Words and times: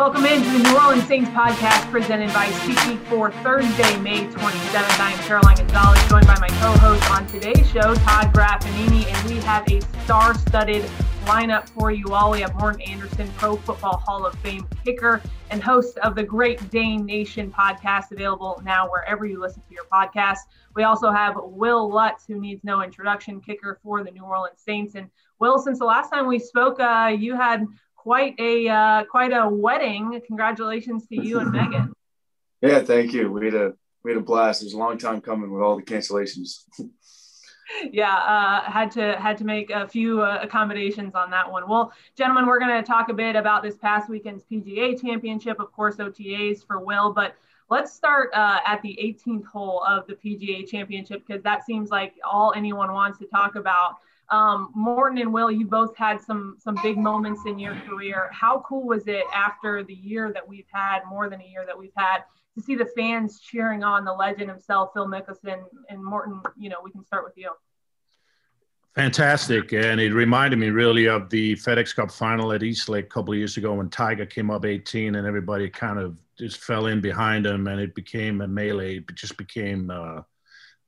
Welcome 0.00 0.24
into 0.24 0.48
the 0.48 0.60
New 0.60 0.78
Orleans 0.78 1.06
Saints 1.06 1.28
podcast 1.28 1.90
presented 1.90 2.32
by 2.32 2.46
SeatGeek 2.46 3.04
for 3.04 3.30
Thursday, 3.42 3.98
May 3.98 4.24
27th. 4.24 4.98
I 4.98 5.12
am 5.12 5.18
Caroline 5.24 5.56
Gonzalez, 5.56 6.08
joined 6.08 6.26
by 6.26 6.38
my 6.40 6.48
co-host 6.48 7.10
on 7.10 7.26
today's 7.26 7.68
show, 7.68 7.94
Todd 7.96 8.32
Graffagnini, 8.32 9.04
and 9.04 9.30
we 9.30 9.36
have 9.40 9.70
a 9.70 9.78
star-studded 10.04 10.84
lineup 11.26 11.68
for 11.68 11.90
you 11.90 12.14
all. 12.14 12.30
We 12.30 12.40
have 12.40 12.54
Morten 12.54 12.80
Andersen, 12.80 13.30
Pro 13.36 13.56
Football 13.56 13.98
Hall 13.98 14.24
of 14.24 14.34
Fame 14.36 14.66
kicker 14.86 15.20
and 15.50 15.62
host 15.62 15.98
of 15.98 16.14
the 16.14 16.22
Great 16.22 16.70
Dane 16.70 17.04
Nation 17.04 17.52
podcast, 17.52 18.10
available 18.10 18.62
now 18.64 18.90
wherever 18.90 19.26
you 19.26 19.38
listen 19.38 19.62
to 19.68 19.74
your 19.74 19.84
podcast. 19.92 20.38
We 20.74 20.84
also 20.84 21.10
have 21.10 21.34
Will 21.36 21.92
Lutz, 21.92 22.24
who 22.26 22.40
needs 22.40 22.64
no 22.64 22.82
introduction, 22.82 23.38
kicker 23.38 23.78
for 23.82 24.02
the 24.02 24.10
New 24.10 24.24
Orleans 24.24 24.62
Saints. 24.64 24.94
And 24.94 25.10
Will, 25.40 25.58
since 25.58 25.78
the 25.78 25.84
last 25.84 26.08
time 26.08 26.26
we 26.26 26.38
spoke, 26.38 26.80
uh, 26.80 27.14
you 27.14 27.36
had 27.36 27.66
quite 28.02 28.34
a 28.38 28.66
uh, 28.68 29.04
quite 29.04 29.32
a 29.32 29.48
wedding. 29.48 30.20
Congratulations 30.26 31.06
to 31.08 31.16
you 31.22 31.40
and 31.40 31.52
Megan. 31.52 31.92
Yeah, 32.62 32.80
thank 32.80 33.14
you. 33.14 33.32
We 33.32 33.46
had 33.46 33.54
a 33.54 33.72
we 34.04 34.10
had 34.10 34.20
a 34.20 34.22
blast. 34.22 34.60
It 34.60 34.66
was 34.66 34.74
a 34.74 34.76
long 34.76 34.98
time 34.98 35.22
coming 35.22 35.50
with 35.50 35.62
all 35.62 35.76
the 35.76 35.82
cancellations. 35.82 36.64
yeah, 37.90 38.14
uh, 38.14 38.70
had 38.70 38.90
to 38.90 39.16
had 39.18 39.38
to 39.38 39.44
make 39.44 39.70
a 39.70 39.88
few 39.88 40.20
uh, 40.20 40.40
accommodations 40.42 41.14
on 41.14 41.30
that 41.30 41.50
one. 41.50 41.66
Well, 41.66 41.90
gentlemen, 42.18 42.44
we're 42.44 42.58
going 42.58 42.76
to 42.76 42.86
talk 42.86 43.08
a 43.08 43.14
bit 43.14 43.34
about 43.34 43.62
this 43.62 43.78
past 43.78 44.10
weekend's 44.10 44.44
PGA 44.44 45.00
Championship, 45.00 45.58
of 45.58 45.72
course, 45.72 45.96
OTAs 45.96 46.66
for 46.66 46.80
Will, 46.80 47.14
but 47.14 47.34
let's 47.70 47.94
start 47.94 48.28
uh, 48.34 48.58
at 48.66 48.82
the 48.82 48.98
18th 49.02 49.46
hole 49.46 49.82
of 49.88 50.06
the 50.06 50.14
PGA 50.14 50.68
Championship 50.68 51.26
because 51.26 51.42
that 51.44 51.64
seems 51.64 51.88
like 51.88 52.12
all 52.30 52.52
anyone 52.54 52.92
wants 52.92 53.18
to 53.20 53.26
talk 53.26 53.54
about. 53.54 53.96
Um, 54.30 54.70
Morten 54.74 55.18
and 55.18 55.32
Will, 55.32 55.50
you 55.50 55.66
both 55.66 55.96
had 55.96 56.20
some 56.20 56.56
some 56.58 56.76
big 56.82 56.96
moments 56.96 57.42
in 57.46 57.58
your 57.58 57.74
career. 57.88 58.30
How 58.32 58.64
cool 58.66 58.86
was 58.86 59.08
it 59.08 59.24
after 59.34 59.82
the 59.82 59.94
year 59.94 60.32
that 60.32 60.46
we've 60.46 60.68
had, 60.72 61.00
more 61.08 61.28
than 61.28 61.40
a 61.40 61.46
year 61.46 61.64
that 61.66 61.76
we've 61.76 61.92
had, 61.96 62.18
to 62.56 62.62
see 62.62 62.76
the 62.76 62.88
fans 62.96 63.40
cheering 63.40 63.82
on 63.82 64.04
the 64.04 64.12
legend 64.12 64.48
himself, 64.48 64.90
Phil 64.94 65.08
Mickelson 65.08 65.62
and 65.88 66.04
Morten? 66.04 66.40
You 66.56 66.70
know, 66.70 66.76
we 66.84 66.92
can 66.92 67.04
start 67.04 67.24
with 67.24 67.36
you. 67.36 67.50
Fantastic, 68.94 69.72
and 69.72 70.00
it 70.00 70.12
reminded 70.12 70.58
me 70.58 70.70
really 70.70 71.06
of 71.06 71.30
the 71.30 71.54
FedEx 71.54 71.94
Cup 71.94 72.10
final 72.10 72.52
at 72.52 72.62
East 72.62 72.88
Lake 72.88 73.06
a 73.06 73.08
couple 73.08 73.32
of 73.32 73.38
years 73.38 73.56
ago 73.56 73.74
when 73.74 73.88
Tiger 73.88 74.26
came 74.26 74.50
up 74.50 74.64
18 74.64 75.14
and 75.14 75.26
everybody 75.26 75.70
kind 75.70 75.98
of 75.98 76.16
just 76.36 76.58
fell 76.58 76.86
in 76.86 77.00
behind 77.00 77.46
him, 77.46 77.66
and 77.66 77.80
it 77.80 77.94
became 77.94 78.40
a 78.40 78.48
melee. 78.48 78.96
It 78.96 79.14
just 79.14 79.36
became 79.36 79.90
uh, 79.90 80.22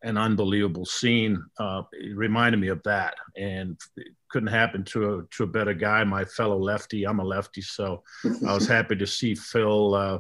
an 0.03 0.19
unbelievable 0.19 0.85
scene. 0.85 1.43
Uh, 1.59 1.83
it 1.93 2.17
reminded 2.17 2.61
me 2.61 2.69
of 2.69 2.83
that, 2.85 3.15
and 3.37 3.79
it 3.97 4.09
couldn't 4.31 4.49
happen 4.49 4.85
to 4.85 5.15
a 5.15 5.23
to 5.37 5.45
a 5.45 5.47
better 5.47 5.75
guy. 5.75 6.05
My 6.05 6.25
fellow 6.25 6.59
lefty, 6.59 7.05
I'm 7.05 7.21
a 7.21 7.25
lefty, 7.25 7.61
so 7.61 8.03
I 8.47 8.55
was 8.55 8.67
happy 8.77 8.97
to 8.97 9.07
see 9.07 9.35
Phil 9.35 9.95
uh, 9.95 10.19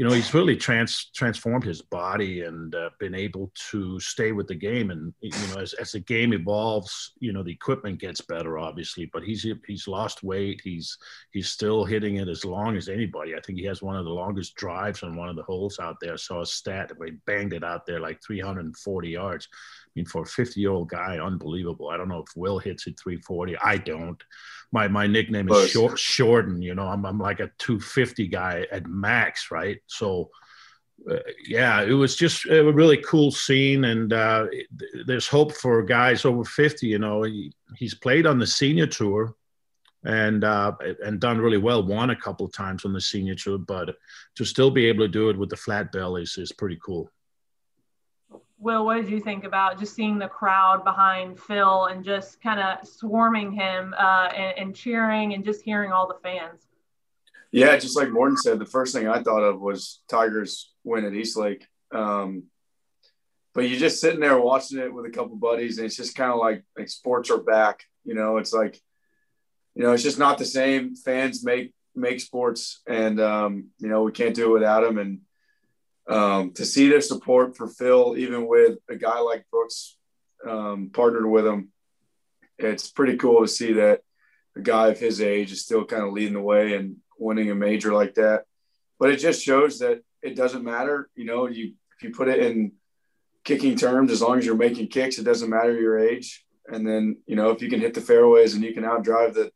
you 0.00 0.06
know, 0.08 0.14
he's 0.14 0.32
really 0.32 0.56
trans 0.56 1.10
transformed 1.14 1.62
his 1.62 1.82
body 1.82 2.44
and 2.44 2.74
uh, 2.74 2.88
been 2.98 3.14
able 3.14 3.52
to 3.70 4.00
stay 4.00 4.32
with 4.32 4.46
the 4.46 4.54
game. 4.54 4.90
And 4.90 5.12
you 5.20 5.30
know, 5.48 5.60
as, 5.60 5.74
as 5.74 5.92
the 5.92 6.00
game 6.00 6.32
evolves, 6.32 7.12
you 7.18 7.34
know, 7.34 7.42
the 7.42 7.52
equipment 7.52 8.00
gets 8.00 8.22
better, 8.22 8.58
obviously. 8.58 9.10
But 9.12 9.24
he's 9.24 9.46
he's 9.66 9.86
lost 9.86 10.22
weight. 10.22 10.62
He's 10.64 10.96
he's 11.32 11.50
still 11.50 11.84
hitting 11.84 12.16
it 12.16 12.28
as 12.28 12.46
long 12.46 12.78
as 12.78 12.88
anybody. 12.88 13.34
I 13.36 13.40
think 13.42 13.58
he 13.58 13.66
has 13.66 13.82
one 13.82 13.94
of 13.94 14.06
the 14.06 14.10
longest 14.10 14.54
drives 14.54 15.02
on 15.02 15.16
one 15.16 15.28
of 15.28 15.36
the 15.36 15.42
holes 15.42 15.78
out 15.78 15.98
there. 16.00 16.14
I 16.14 16.16
saw 16.16 16.40
a 16.40 16.46
stat 16.46 16.92
where 16.96 17.08
he 17.08 17.16
banged 17.26 17.52
it 17.52 17.62
out 17.62 17.84
there 17.84 18.00
like 18.00 18.22
340 18.26 19.06
yards. 19.06 19.48
I 19.90 19.92
mean, 19.96 20.06
for 20.06 20.22
a 20.22 20.26
50 20.26 20.60
year 20.60 20.70
old 20.70 20.88
guy, 20.88 21.18
unbelievable. 21.18 21.88
I 21.88 21.96
don't 21.96 22.08
know 22.08 22.20
if 22.20 22.36
Will 22.36 22.60
hits 22.60 22.86
it 22.86 22.98
340. 23.00 23.56
I 23.58 23.76
don't. 23.76 24.22
My 24.72 24.86
my 24.86 25.08
nickname 25.08 25.50
is 25.50 25.70
Short, 25.70 25.98
Shorten. 25.98 26.62
You 26.62 26.76
know, 26.76 26.86
I'm 26.86 27.04
I'm 27.04 27.18
like 27.18 27.40
a 27.40 27.50
250 27.58 28.28
guy 28.28 28.66
at 28.70 28.86
max, 28.86 29.50
right? 29.50 29.78
So. 29.86 30.30
Uh, 31.10 31.16
yeah, 31.46 31.80
it 31.80 31.94
was 31.94 32.14
just 32.14 32.44
a 32.44 32.70
really 32.70 32.98
cool 32.98 33.30
scene, 33.30 33.84
and 33.84 34.12
uh, 34.12 34.46
there's 35.06 35.26
hope 35.26 35.50
for 35.54 35.82
guys 35.82 36.26
over 36.26 36.44
50. 36.44 36.86
You 36.86 36.98
know, 36.98 37.22
he, 37.22 37.54
he's 37.78 37.94
played 37.94 38.26
on 38.26 38.38
the 38.38 38.46
senior 38.46 38.86
tour, 38.86 39.34
and 40.04 40.44
uh, 40.44 40.72
and 41.02 41.18
done 41.18 41.40
really 41.40 41.56
well. 41.56 41.86
Won 41.86 42.10
a 42.10 42.16
couple 42.16 42.44
of 42.44 42.52
times 42.52 42.84
on 42.84 42.92
the 42.92 43.00
senior 43.00 43.34
tour, 43.34 43.56
but 43.56 43.96
to 44.34 44.44
still 44.44 44.70
be 44.70 44.84
able 44.84 45.06
to 45.06 45.08
do 45.08 45.30
it 45.30 45.38
with 45.38 45.48
the 45.48 45.56
flat 45.56 45.90
belly 45.90 46.24
is, 46.24 46.36
is 46.36 46.52
pretty 46.52 46.78
cool. 46.84 47.10
Will, 48.60 48.84
what 48.84 48.96
did 48.96 49.08
you 49.08 49.20
think 49.20 49.44
about 49.44 49.78
just 49.78 49.94
seeing 49.94 50.18
the 50.18 50.28
crowd 50.28 50.84
behind 50.84 51.40
Phil 51.40 51.86
and 51.86 52.04
just 52.04 52.42
kind 52.42 52.60
of 52.60 52.86
swarming 52.86 53.52
him 53.52 53.94
uh, 53.98 54.28
and, 54.36 54.58
and, 54.58 54.76
cheering 54.76 55.32
and 55.32 55.42
just 55.42 55.62
hearing 55.62 55.92
all 55.92 56.06
the 56.06 56.18
fans? 56.22 56.66
Yeah, 57.50 57.76
just 57.78 57.96
like 57.96 58.10
Morten 58.10 58.36
said, 58.36 58.58
the 58.58 58.66
first 58.66 58.94
thing 58.94 59.08
I 59.08 59.22
thought 59.22 59.42
of 59.42 59.60
was 59.60 60.02
Tigers 60.08 60.72
win 60.84 61.06
at 61.06 61.14
East 61.14 61.38
Lake. 61.38 61.66
Um, 61.90 62.44
but 63.54 63.62
you're 63.62 63.80
just 63.80 63.98
sitting 63.98 64.20
there 64.20 64.38
watching 64.38 64.78
it 64.78 64.92
with 64.92 65.06
a 65.06 65.10
couple 65.10 65.36
buddies, 65.36 65.78
and 65.78 65.86
it's 65.86 65.96
just 65.96 66.14
kind 66.14 66.30
of 66.30 66.38
like 66.38 66.62
like 66.78 66.88
sports 66.88 67.30
are 67.30 67.38
back. 67.38 67.82
You 68.04 68.14
know, 68.14 68.36
it's 68.36 68.52
like, 68.52 68.80
you 69.74 69.82
know, 69.82 69.92
it's 69.92 70.02
just 70.02 70.18
not 70.18 70.38
the 70.38 70.44
same. 70.44 70.94
Fans 70.94 71.44
make 71.44 71.74
make 71.96 72.20
sports, 72.20 72.82
and 72.86 73.18
um, 73.20 73.70
you 73.78 73.88
know 73.88 74.02
we 74.02 74.12
can't 74.12 74.36
do 74.36 74.50
it 74.50 74.60
without 74.60 74.82
them. 74.82 74.98
And 74.98 75.22
um, 76.10 76.52
to 76.54 76.64
see 76.64 76.88
their 76.88 77.00
support 77.00 77.56
for 77.56 77.68
Phil, 77.68 78.16
even 78.16 78.46
with 78.46 78.78
a 78.88 78.96
guy 78.96 79.20
like 79.20 79.46
Brooks 79.50 79.96
um, 80.46 80.90
partnered 80.92 81.26
with 81.26 81.46
him, 81.46 81.68
it's 82.58 82.90
pretty 82.90 83.16
cool 83.16 83.42
to 83.42 83.48
see 83.48 83.74
that 83.74 84.00
a 84.56 84.60
guy 84.60 84.88
of 84.88 84.98
his 84.98 85.20
age 85.20 85.52
is 85.52 85.62
still 85.62 85.84
kind 85.84 86.02
of 86.02 86.12
leading 86.12 86.34
the 86.34 86.40
way 86.40 86.74
and 86.74 86.96
winning 87.18 87.50
a 87.50 87.54
major 87.54 87.94
like 87.94 88.14
that. 88.14 88.44
But 88.98 89.10
it 89.10 89.18
just 89.18 89.42
shows 89.42 89.78
that 89.78 90.02
it 90.22 90.36
doesn't 90.36 90.64
matter. 90.64 91.08
You 91.14 91.24
know, 91.24 91.46
you 91.46 91.74
if 91.96 92.02
you 92.02 92.10
put 92.10 92.28
it 92.28 92.40
in 92.40 92.72
kicking 93.44 93.76
terms, 93.76 94.10
as 94.10 94.20
long 94.20 94.38
as 94.38 94.44
you're 94.44 94.56
making 94.56 94.88
kicks, 94.88 95.18
it 95.18 95.24
doesn't 95.24 95.48
matter 95.48 95.78
your 95.78 95.98
age. 95.98 96.44
And 96.66 96.86
then, 96.86 97.18
you 97.26 97.36
know, 97.36 97.50
if 97.50 97.62
you 97.62 97.70
can 97.70 97.80
hit 97.80 97.94
the 97.94 98.00
fairways 98.00 98.54
and 98.54 98.64
you 98.64 98.74
can 98.74 98.84
outdrive 98.84 99.34
the 99.34 99.50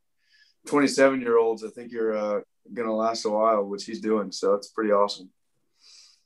27 0.66 1.20
year 1.20 1.36
olds, 1.36 1.64
I 1.64 1.68
think 1.68 1.92
you're 1.92 2.16
uh, 2.16 2.40
going 2.72 2.88
to 2.88 2.94
last 2.94 3.24
a 3.24 3.30
while, 3.30 3.64
which 3.64 3.84
he's 3.84 4.00
doing. 4.00 4.32
So 4.32 4.54
it's 4.54 4.68
pretty 4.68 4.92
awesome. 4.92 5.30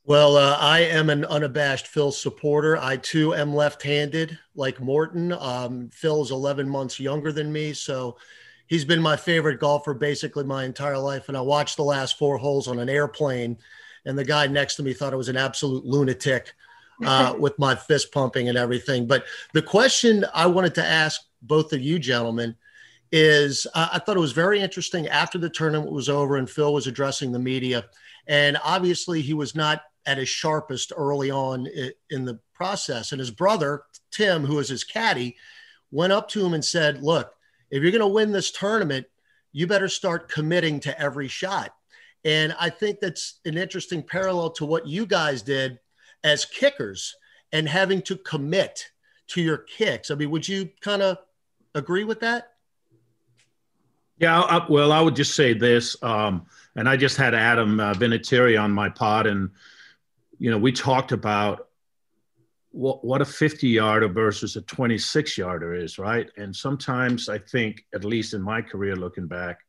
Well, 0.05 0.37
uh, 0.37 0.57
I 0.59 0.79
am 0.79 1.09
an 1.09 1.25
unabashed 1.25 1.87
Phil 1.87 2.11
supporter. 2.11 2.77
I 2.77 2.97
too 2.97 3.35
am 3.35 3.53
left 3.53 3.83
handed 3.83 4.39
like 4.55 4.79
Morten. 4.79 5.31
Um, 5.33 5.89
Phil 5.93 6.21
is 6.23 6.31
11 6.31 6.67
months 6.67 6.99
younger 6.99 7.31
than 7.31 7.51
me. 7.51 7.73
So 7.73 8.17
he's 8.67 8.85
been 8.85 9.01
my 9.01 9.15
favorite 9.15 9.59
golfer 9.59 9.93
basically 9.93 10.45
my 10.45 10.63
entire 10.63 10.97
life. 10.97 11.27
And 11.27 11.37
I 11.37 11.41
watched 11.41 11.77
the 11.77 11.83
last 11.83 12.17
four 12.17 12.37
holes 12.37 12.67
on 12.67 12.79
an 12.79 12.89
airplane, 12.89 13.57
and 14.05 14.17
the 14.17 14.25
guy 14.25 14.47
next 14.47 14.75
to 14.75 14.83
me 14.83 14.93
thought 14.93 15.13
I 15.13 15.17
was 15.17 15.29
an 15.29 15.37
absolute 15.37 15.85
lunatic 15.85 16.53
uh, 17.05 17.35
with 17.39 17.59
my 17.59 17.75
fist 17.75 18.11
pumping 18.11 18.49
and 18.49 18.57
everything. 18.57 19.05
But 19.05 19.25
the 19.53 19.61
question 19.61 20.25
I 20.33 20.47
wanted 20.47 20.73
to 20.75 20.85
ask 20.85 21.21
both 21.41 21.71
of 21.71 21.81
you 21.81 21.99
gentlemen 21.99 22.55
is 23.11 23.67
uh, 23.75 23.89
I 23.93 23.99
thought 23.99 24.17
it 24.17 24.21
was 24.21 24.31
very 24.31 24.59
interesting 24.59 25.07
after 25.07 25.37
the 25.37 25.49
tournament 25.49 25.91
was 25.91 26.09
over 26.09 26.37
and 26.37 26.49
Phil 26.49 26.73
was 26.73 26.87
addressing 26.87 27.31
the 27.31 27.39
media. 27.39 27.85
And 28.27 28.57
obviously, 28.63 29.21
he 29.21 29.33
was 29.33 29.55
not 29.55 29.81
at 30.09 30.17
his 30.17 30.27
sharpest 30.27 30.91
early 30.97 31.29
on 31.29 31.67
in 32.09 32.25
the 32.25 32.39
process. 32.55 33.11
And 33.11 33.19
his 33.19 33.29
brother, 33.29 33.83
Tim, 34.09 34.43
who 34.43 34.55
was 34.55 34.67
his 34.67 34.83
caddy, 34.83 35.37
went 35.91 36.11
up 36.13 36.27
to 36.29 36.43
him 36.43 36.55
and 36.55 36.65
said, 36.65 37.03
Look, 37.03 37.31
if 37.69 37.83
you're 37.83 37.91
going 37.91 38.01
to 38.01 38.07
win 38.07 38.31
this 38.31 38.51
tournament, 38.51 39.05
you 39.51 39.67
better 39.67 39.87
start 39.87 40.31
committing 40.31 40.79
to 40.79 40.99
every 40.99 41.27
shot. 41.27 41.75
And 42.25 42.55
I 42.59 42.71
think 42.71 42.99
that's 42.99 43.39
an 43.45 43.55
interesting 43.55 44.01
parallel 44.01 44.49
to 44.51 44.65
what 44.65 44.87
you 44.87 45.05
guys 45.05 45.43
did 45.43 45.77
as 46.23 46.43
kickers 46.43 47.15
and 47.51 47.69
having 47.69 48.01
to 48.03 48.17
commit 48.17 48.87
to 49.27 49.41
your 49.41 49.59
kicks. 49.59 50.09
I 50.09 50.15
mean, 50.15 50.31
would 50.31 50.47
you 50.47 50.69
kind 50.81 51.03
of 51.03 51.19
agree 51.75 52.03
with 52.03 52.19
that? 52.21 52.53
Yeah, 54.17 54.41
I, 54.41 54.65
well, 54.67 54.91
I 54.91 55.01
would 55.01 55.15
just 55.15 55.35
say 55.35 55.53
this, 55.53 55.95
um, 56.03 56.47
and 56.75 56.89
I 56.89 56.97
just 56.97 57.15
had 57.15 57.35
Adam 57.35 57.79
uh, 57.79 57.93
Vinatieri 57.93 58.61
on 58.61 58.71
my 58.71 58.89
pod, 58.89 59.27
and 59.27 59.51
you 60.39 60.49
know, 60.49 60.57
we 60.57 60.71
talked 60.71 61.11
about 61.11 61.67
what, 62.71 63.03
what 63.03 63.21
a 63.21 63.25
50 63.25 63.67
yarder 63.67 64.07
versus 64.07 64.55
a 64.55 64.61
26 64.61 65.37
yarder 65.37 65.75
is, 65.75 65.99
right? 65.99 66.29
And 66.37 66.55
sometimes 66.55 67.29
I 67.29 67.37
think, 67.37 67.85
at 67.93 68.05
least 68.05 68.33
in 68.33 68.41
my 68.41 68.61
career 68.61 68.95
looking 68.95 69.27
back, 69.27 69.59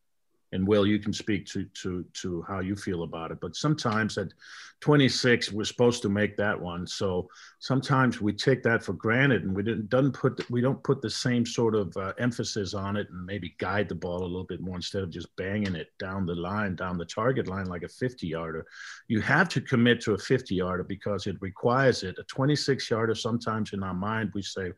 and 0.52 0.66
Will, 0.66 0.86
you 0.86 0.98
can 0.98 1.12
speak 1.12 1.46
to 1.46 1.64
to 1.82 2.04
to 2.14 2.42
how 2.48 2.60
you 2.60 2.76
feel 2.76 3.02
about 3.02 3.30
it. 3.30 3.38
But 3.40 3.56
sometimes 3.56 4.18
at 4.18 4.32
26, 4.80 5.52
we're 5.52 5.64
supposed 5.64 6.00
to 6.02 6.08
make 6.08 6.36
that 6.38 6.58
one. 6.58 6.86
So 6.86 7.28
sometimes 7.58 8.20
we 8.20 8.32
take 8.32 8.62
that 8.62 8.82
for 8.82 8.94
granted, 8.94 9.44
and 9.44 9.54
we 9.54 9.62
didn't 9.62 9.90
doesn't 9.90 10.12
put 10.12 10.48
we 10.50 10.60
don't 10.60 10.82
put 10.82 11.02
the 11.02 11.10
same 11.10 11.44
sort 11.44 11.74
of 11.74 11.96
uh, 11.96 12.14
emphasis 12.18 12.74
on 12.74 12.96
it, 12.96 13.08
and 13.10 13.24
maybe 13.26 13.54
guide 13.58 13.88
the 13.88 13.94
ball 13.94 14.22
a 14.22 14.24
little 14.24 14.44
bit 14.44 14.60
more 14.60 14.76
instead 14.76 15.02
of 15.02 15.10
just 15.10 15.34
banging 15.36 15.74
it 15.74 15.88
down 15.98 16.26
the 16.26 16.34
line, 16.34 16.74
down 16.74 16.98
the 16.98 17.04
target 17.04 17.46
line 17.46 17.66
like 17.66 17.82
a 17.82 17.88
50 17.88 18.26
yarder. 18.26 18.66
You 19.08 19.20
have 19.20 19.48
to 19.50 19.60
commit 19.60 20.00
to 20.02 20.14
a 20.14 20.18
50 20.18 20.54
yarder 20.54 20.84
because 20.84 21.26
it 21.26 21.36
requires 21.40 22.02
it. 22.02 22.16
A 22.18 22.24
26 22.24 22.90
yarder, 22.90 23.14
sometimes 23.14 23.72
in 23.72 23.82
our 23.82 23.94
mind, 23.94 24.30
we 24.34 24.42
say 24.42 24.72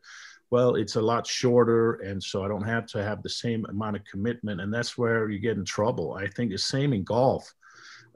well, 0.53 0.71
it's 0.81 0.97
a 0.97 1.01
lot 1.01 1.25
shorter, 1.25 1.95
and 2.07 2.21
so 2.29 2.35
I 2.45 2.47
don't 2.47 2.69
have 2.75 2.85
to 2.93 2.99
have 3.09 3.19
the 3.23 3.35
same 3.43 3.61
amount 3.73 3.95
of 3.97 4.03
commitment, 4.13 4.61
and 4.61 4.71
that's 4.75 4.93
where 4.99 5.21
you 5.31 5.39
get 5.39 5.57
in 5.57 5.65
trouble. 5.65 6.07
I 6.13 6.27
think 6.27 6.51
the 6.51 6.57
same 6.75 6.93
in 6.93 7.03
golf. 7.03 7.45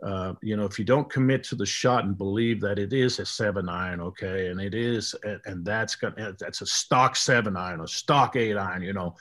uh, 0.04 0.34
you 0.42 0.56
know, 0.56 0.66
if 0.66 0.78
you 0.78 0.86
don't 0.86 1.10
commit 1.10 1.44
to 1.44 1.56
the 1.56 1.66
shot 1.66 2.06
and 2.06 2.18
believe 2.18 2.62
that 2.62 2.78
it 2.78 2.94
is 2.94 3.20
a 3.20 3.26
seven 3.26 3.68
iron, 3.68 4.00
okay, 4.00 4.48
and 4.48 4.62
it 4.62 4.76
is, 4.76 5.16
and, 5.46 5.66
that's 5.66 5.96
gonna, 5.96 6.36
that's 6.40 6.62
a 6.62 6.66
stock 6.66 7.16
seven 7.16 7.58
iron 7.58 7.82
or 7.82 7.88
stock 7.88 8.36
eight 8.36 8.58
iron, 8.58 8.84
you 8.84 8.94
know, 8.94 9.16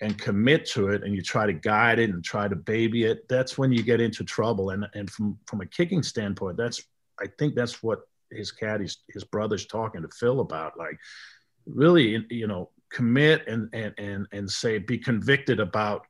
and 0.00 0.18
commit 0.18 0.66
to 0.66 0.88
it, 0.88 1.02
and 1.02 1.14
you 1.14 1.22
try 1.22 1.46
to 1.46 1.52
guide 1.52 1.98
it 1.98 2.10
and 2.10 2.22
try 2.22 2.46
to 2.46 2.56
baby 2.56 3.04
it, 3.04 3.26
that's 3.28 3.56
when 3.56 3.72
you 3.72 3.82
get 3.82 4.00
into 4.00 4.22
trouble. 4.22 4.70
And 4.70 4.86
and 4.94 5.10
from 5.10 5.38
from 5.46 5.62
a 5.62 5.66
kicking 5.66 6.02
standpoint, 6.02 6.58
that's 6.58 6.82
I 7.18 7.26
think 7.38 7.54
that's 7.54 7.82
what 7.82 8.00
his 8.30 8.52
caddies, 8.52 8.98
his 9.08 9.24
brother's 9.24 9.66
talking 9.66 10.02
to 10.02 10.08
Phil 10.08 10.40
about, 10.40 10.78
like 10.78 10.98
really, 11.68 12.24
you 12.30 12.46
know, 12.46 12.70
commit 12.90 13.46
and 13.46 13.68
and 13.72 13.94
and 13.98 14.26
and 14.32 14.50
say 14.50 14.78
be 14.78 14.98
convicted 14.98 15.60
about 15.60 16.06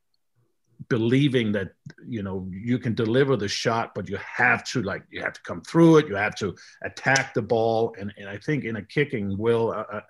believing 0.89 1.51
that 1.53 1.73
you 2.07 2.23
know 2.23 2.49
you 2.51 2.79
can 2.79 2.95
deliver 2.95 3.37
the 3.37 3.49
shot 3.49 3.95
but 3.95 4.09
you 4.09 4.17
have 4.19 4.63
to 4.65 4.83
like 4.83 5.03
you 5.11 5.21
have 5.21 5.33
to 5.33 5.43
come 5.43 5.61
through 5.63 5.99
it. 5.99 6.09
You 6.09 6.15
have 6.15 6.37
to 6.37 6.55
attack 6.85 7.35
the 7.35 7.43
ball. 7.43 7.95
And, 7.99 8.13
and 8.17 8.29
i 8.29 8.39
think 8.39 8.65
in 8.65 8.77
a 8.77 8.83
kicking 8.83 9.37
will 9.37 9.73
uh, 9.73 9.85
uh, 9.93 10.01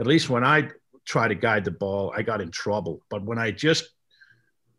at 0.00 0.06
least 0.06 0.28
when 0.28 0.44
i 0.44 0.68
try 1.04 1.28
to 1.28 1.34
guide 1.34 1.64
the 1.64 1.70
ball 1.70 2.12
i 2.16 2.22
got 2.22 2.40
in 2.40 2.50
trouble. 2.50 3.02
But 3.08 3.22
when 3.22 3.38
i 3.38 3.50
just 3.50 3.84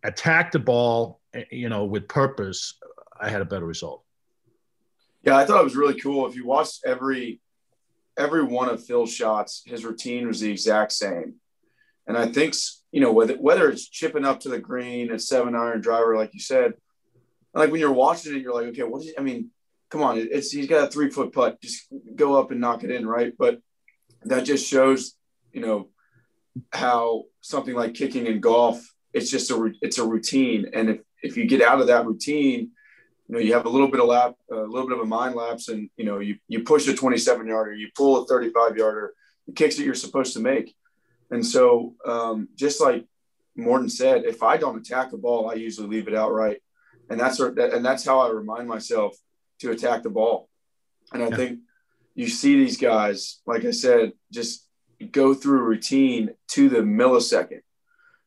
attacked 0.03 0.51
the 0.51 0.59
ball 0.59 1.21
eh, 1.33 1.45
you 1.51 1.69
know 1.69 1.85
with 1.85 2.07
purpose 2.07 2.77
i 3.19 3.30
had 3.30 3.41
a 3.41 3.45
better 3.45 3.65
result. 3.65 4.03
Yeah 5.23 5.38
i 5.38 5.45
thought 5.45 5.62
it 5.62 5.63
was 5.63 5.77
really 5.77 6.00
cool. 6.00 6.27
If 6.27 6.35
you 6.35 6.45
watched 6.45 6.81
every 6.85 7.39
every 8.17 8.43
one 8.43 8.69
of 8.69 8.83
phil's 8.83 9.13
shots 9.13 9.63
his 9.65 9.85
routine 9.85 10.27
was 10.27 10.39
the 10.39 10.51
exact 10.51 10.91
same 10.91 11.35
and 12.07 12.17
i 12.17 12.27
think 12.27 12.53
you 12.91 13.01
know, 13.01 13.11
whether 13.11 13.35
whether 13.35 13.69
it's 13.69 13.87
chipping 13.87 14.25
up 14.25 14.39
to 14.41 14.49
the 14.49 14.59
green, 14.59 15.11
a 15.11 15.19
seven 15.19 15.55
iron 15.55 15.81
driver, 15.81 16.15
like 16.15 16.33
you 16.33 16.39
said, 16.39 16.73
like 17.53 17.71
when 17.71 17.79
you're 17.79 17.91
watching 17.91 18.35
it, 18.35 18.41
you're 18.41 18.53
like, 18.53 18.67
okay, 18.67 18.83
what 18.83 19.03
is? 19.03 19.13
I 19.17 19.21
mean, 19.21 19.51
come 19.89 20.01
on, 20.01 20.17
it's 20.17 20.51
he's 20.51 20.67
got 20.67 20.87
a 20.87 20.91
three 20.91 21.09
foot 21.09 21.33
putt, 21.33 21.61
just 21.61 21.87
go 22.15 22.39
up 22.39 22.51
and 22.51 22.61
knock 22.61 22.83
it 22.83 22.91
in, 22.91 23.05
right? 23.05 23.33
But 23.37 23.59
that 24.23 24.45
just 24.45 24.67
shows, 24.67 25.15
you 25.51 25.61
know, 25.61 25.89
how 26.71 27.25
something 27.41 27.75
like 27.75 27.93
kicking 27.93 28.25
in 28.25 28.39
golf, 28.39 28.81
it's 29.13 29.29
just 29.29 29.51
a 29.51 29.71
it's 29.81 29.97
a 29.97 30.07
routine, 30.07 30.71
and 30.73 30.89
if 30.89 31.01
if 31.21 31.37
you 31.37 31.45
get 31.45 31.61
out 31.61 31.81
of 31.81 31.87
that 31.87 32.05
routine, 32.05 32.71
you 33.27 33.35
know, 33.35 33.39
you 33.39 33.53
have 33.53 33.65
a 33.65 33.69
little 33.69 33.89
bit 33.89 34.00
of 34.00 34.07
lap, 34.07 34.35
a 34.51 34.56
little 34.56 34.88
bit 34.88 34.97
of 34.97 35.03
a 35.03 35.07
mind 35.07 35.35
lapse, 35.35 35.68
and 35.69 35.89
you 35.97 36.06
know, 36.06 36.19
you 36.19 36.38
you 36.47 36.63
push 36.63 36.88
a 36.88 36.94
27 36.94 37.47
yarder, 37.47 37.74
you 37.74 37.89
pull 37.95 38.24
a 38.24 38.25
35 38.25 38.77
yarder, 38.77 39.13
the 39.45 39.53
kicks 39.53 39.77
that 39.77 39.83
you're 39.83 39.95
supposed 39.95 40.33
to 40.33 40.39
make 40.39 40.75
and 41.31 41.45
so, 41.45 41.95
um, 42.06 42.50
just 42.56 42.81
like 42.81 43.06
Morten 43.56 43.89
said, 43.89 44.25
if 44.25 44.44
I 44.44 44.57
don't 44.57 44.77
attack 44.77 45.12
the 45.12 45.18
ball, 45.18 45.50
I 45.50 45.56
usually 45.56 45.88
leave 45.88 46.07
it 46.07 46.15
outright, 46.15 46.57
and 47.09 47.19
that's 47.19 47.39
and 47.39 47.85
that's 47.85 48.06
how 48.06 48.19
I 48.19 48.29
remind 48.29 48.68
myself 48.68 49.15
to 49.59 49.71
attack 49.71 50.03
the 50.03 50.09
ball. 50.09 50.50
And 51.12 51.23
I 51.23 51.30
yeah. 51.30 51.35
think 51.35 51.59
you 52.15 52.27
see 52.27 52.56
these 52.56 52.77
guys, 52.77 53.41
like 53.45 53.65
I 53.65 53.71
said, 53.71 54.13
just 54.31 54.68
go 55.12 55.33
through 55.33 55.59
a 55.59 55.63
routine 55.63 56.30
to 56.50 56.69
the 56.69 56.80
millisecond, 56.80 57.62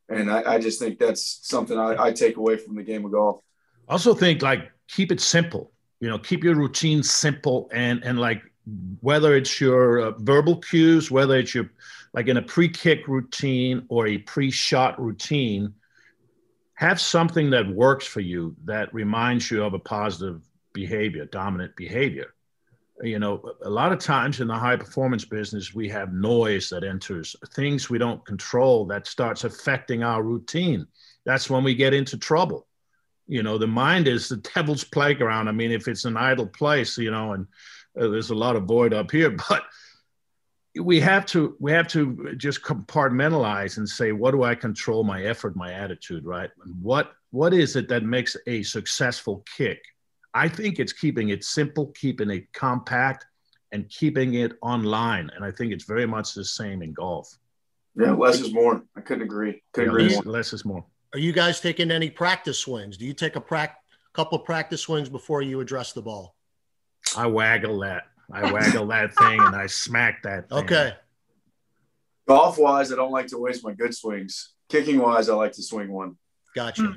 and 0.09 0.31
I, 0.31 0.55
I 0.55 0.59
just 0.59 0.79
think 0.79 0.99
that's 0.99 1.41
something 1.43 1.79
I, 1.79 2.05
I 2.05 2.13
take 2.13 2.37
away 2.37 2.57
from 2.57 2.77
the 2.77 2.83
game 2.83 3.05
of 3.07 3.13
golf. 3.13 3.41
I 3.89 3.93
also 3.93 4.15
think 4.15 4.43
like 4.43 4.71
keep 4.91 5.13
it 5.13 5.21
simple. 5.21 5.73
You 6.01 6.09
know, 6.09 6.19
keep 6.19 6.43
your 6.43 6.55
routine 6.55 7.03
simple, 7.03 7.69
and 7.73 8.03
and 8.05 8.19
like 8.19 8.43
whether 9.01 9.35
it's 9.37 9.61
your 9.61 10.01
uh, 10.01 10.11
verbal 10.19 10.57
cues, 10.57 11.11
whether 11.11 11.39
it's 11.39 11.55
your 11.55 11.71
like 12.13 12.29
in 12.29 12.37
a 12.37 12.43
pre-kick 12.43 13.07
routine 13.07 13.85
or 13.89 14.09
a 14.09 14.19
pre-shot 14.19 15.01
routine, 15.01 15.73
have 16.75 17.01
something 17.01 17.51
that 17.51 17.69
works 17.69 18.07
for 18.07 18.21
you 18.21 18.57
that 18.65 18.93
reminds 18.93 19.51
you 19.51 19.63
of 19.63 19.75
a 19.75 19.79
positive 19.79 20.43
behavior, 20.73 21.27
dominant 21.27 21.77
behavior. 21.77 22.35
You 23.03 23.19
know, 23.19 23.43
a 23.63 23.71
lot 23.71 23.93
of 23.93 23.99
times 23.99 24.41
in 24.41 24.49
the 24.49 24.55
high 24.55 24.77
performance 24.77 25.25
business, 25.25 25.75
we 25.75 25.89
have 25.89 26.13
noise 26.13 26.69
that 26.71 26.85
enters, 26.85 27.37
things 27.55 27.89
we 27.89 27.99
don't 27.99 28.25
control 28.27 28.87
that 28.87 29.07
starts 29.07 29.45
affecting 29.45 30.03
our 30.03 30.23
routine. 30.23 30.87
That's 31.25 31.49
when 31.49 31.65
we 31.65 31.75
get 31.75 31.95
into 31.95 32.19
trouble. 32.19 32.67
You 33.31 33.45
know, 33.45 33.59
the 33.59 33.67
mind 33.69 34.09
is 34.09 34.29
the 34.29 34.39
devil's 34.39 34.83
playground. 34.83 35.49
I 35.49 35.53
mean, 35.53 35.71
if 35.71 35.87
it's 35.87 36.05
an 36.05 36.17
idle 36.17 36.49
place, 36.49 36.99
you 36.99 37.13
know, 37.13 37.35
and 37.35 37.47
uh, 37.97 38.09
there's 38.09 38.31
a 38.31 38.35
lot 38.35 38.57
of 38.57 38.65
void 38.65 38.93
up 38.93 39.13
here, 39.13 39.31
but 39.49 39.63
we 40.81 40.99
have 40.99 41.27
to 41.27 41.57
we 41.61 41.71
have 41.71 41.87
to 41.89 42.35
just 42.37 42.63
compartmentalize 42.63 43.77
and 43.77 43.89
say 43.89 44.13
what 44.13 44.31
do 44.31 44.45
i 44.45 44.55
control 44.55 45.03
my 45.03 45.25
effort 45.25 45.57
my 45.57 45.73
attitude 45.73 46.25
right? 46.25 46.51
And 46.65 46.81
what 46.81 47.13
what 47.31 47.53
is 47.53 47.75
it 47.75 47.89
that 47.89 48.05
makes 48.05 48.37
a 48.47 48.63
successful 48.63 49.45
kick? 49.57 49.83
I 50.33 50.49
think 50.49 50.79
it's 50.79 50.93
keeping 50.93 51.31
it 51.31 51.43
simple 51.43 51.87
keeping 51.89 52.31
it 52.31 52.53
compact 52.53 53.27
and 53.73 53.89
keeping 53.89 54.35
it 54.35 54.53
online. 54.63 55.31
And 55.35 55.45
i 55.45 55.51
think 55.51 55.73
it's 55.73 55.85
very 55.85 56.07
much 56.07 56.35
the 56.35 56.45
same 56.45 56.83
in 56.83 56.93
golf. 56.93 57.29
Yeah 57.97 58.13
less 58.13 58.41
is 58.41 58.53
more. 58.53 58.83
I 58.97 59.01
couldn't 59.01 59.25
agree. 59.25 59.63
Couldn't 59.73 59.91
yeah, 59.91 60.07
agree 60.07 60.17
less, 60.17 60.27
less, 60.27 60.53
is 60.53 60.65
more 60.65 60.85
are 61.13 61.19
you 61.19 61.33
guys 61.33 61.61
taking 61.61 61.91
any 61.91 62.11
practice 62.11 62.59
swings 62.59 62.97
do 62.97 63.05
you 63.05 63.15
take 63.15 63.37
a 63.37 63.41
pra- 63.41 63.77
couple 64.13 64.39
of 64.39 64.45
practice 64.45 64.83
swings 64.83 65.09
before 65.09 65.43
you 65.43 65.61
address 65.61 65.93
the 65.93 66.03
ball 66.03 66.35
i 67.17 67.27
waggle 67.27 67.81
that 67.81 68.05
I 68.33 68.53
waggle 68.53 68.87
that 68.87 69.15
thing 69.17 69.41
and 69.41 69.57
I 69.57 69.67
smack 69.67 70.23
that. 70.23 70.49
Thing. 70.49 70.59
Okay. 70.59 70.93
Golf 72.29 72.59
wise, 72.59 72.93
I 72.93 72.97
don't 72.97 73.11
like 73.11 73.27
to 73.29 73.39
waste 73.39 73.65
my 73.65 73.73
good 73.73 73.95
swings. 73.95 74.51
Kicking 74.69 74.99
wise, 74.99 75.29
I 75.29 75.35
like 75.35 75.53
to 75.53 75.63
swing 75.63 75.91
one. 75.91 76.17
Gotcha. 76.55 76.83
Mm. 76.83 76.97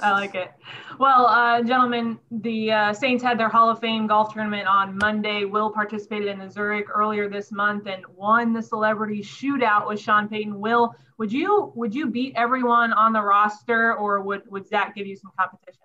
I 0.00 0.12
like 0.12 0.34
it. 0.34 0.52
Well, 0.98 1.26
uh, 1.26 1.62
gentlemen, 1.62 2.18
the 2.30 2.72
uh, 2.72 2.92
Saints 2.92 3.22
had 3.22 3.38
their 3.38 3.48
Hall 3.48 3.70
of 3.70 3.80
Fame 3.80 4.06
golf 4.06 4.34
tournament 4.34 4.68
on 4.68 4.98
Monday. 4.98 5.44
Will 5.44 5.70
participated 5.70 6.28
in 6.28 6.38
the 6.38 6.48
Zurich 6.48 6.86
earlier 6.94 7.28
this 7.28 7.50
month 7.50 7.86
and 7.86 8.04
won 8.14 8.52
the 8.52 8.62
celebrity 8.62 9.22
shootout 9.22 9.88
with 9.88 9.98
Sean 9.98 10.28
Payton. 10.28 10.60
Will, 10.60 10.94
would 11.16 11.32
you 11.32 11.72
would 11.74 11.94
you 11.94 12.06
beat 12.06 12.34
everyone 12.36 12.92
on 12.92 13.12
the 13.12 13.22
roster, 13.22 13.94
or 13.94 14.20
would 14.20 14.42
would 14.50 14.68
Zach 14.68 14.94
give 14.94 15.06
you 15.06 15.16
some 15.16 15.32
competition? 15.38 15.80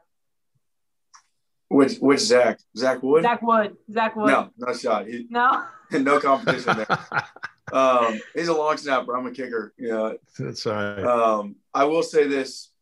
Which 1.69 1.97
which 1.97 2.19
Zach? 2.19 2.59
Zach 2.77 3.01
Wood? 3.01 3.23
Zach 3.23 3.41
Wood. 3.41 3.77
Zach 3.91 4.15
Wood. 4.15 4.27
No, 4.27 4.49
no 4.57 4.73
shot. 4.73 5.07
He, 5.07 5.27
no. 5.29 5.63
no 5.91 6.19
competition 6.19 6.75
there. 6.77 6.99
um, 7.73 8.19
he's 8.35 8.49
a 8.49 8.53
long 8.53 8.75
snapper. 8.77 9.15
I'm 9.15 9.25
a 9.25 9.31
kicker. 9.31 9.73
Yeah. 9.77 10.13
That's 10.37 10.65
right. 10.65 11.03
Um, 11.03 11.55
I 11.73 11.85
will 11.85 12.03
say 12.03 12.27
this. 12.27 12.72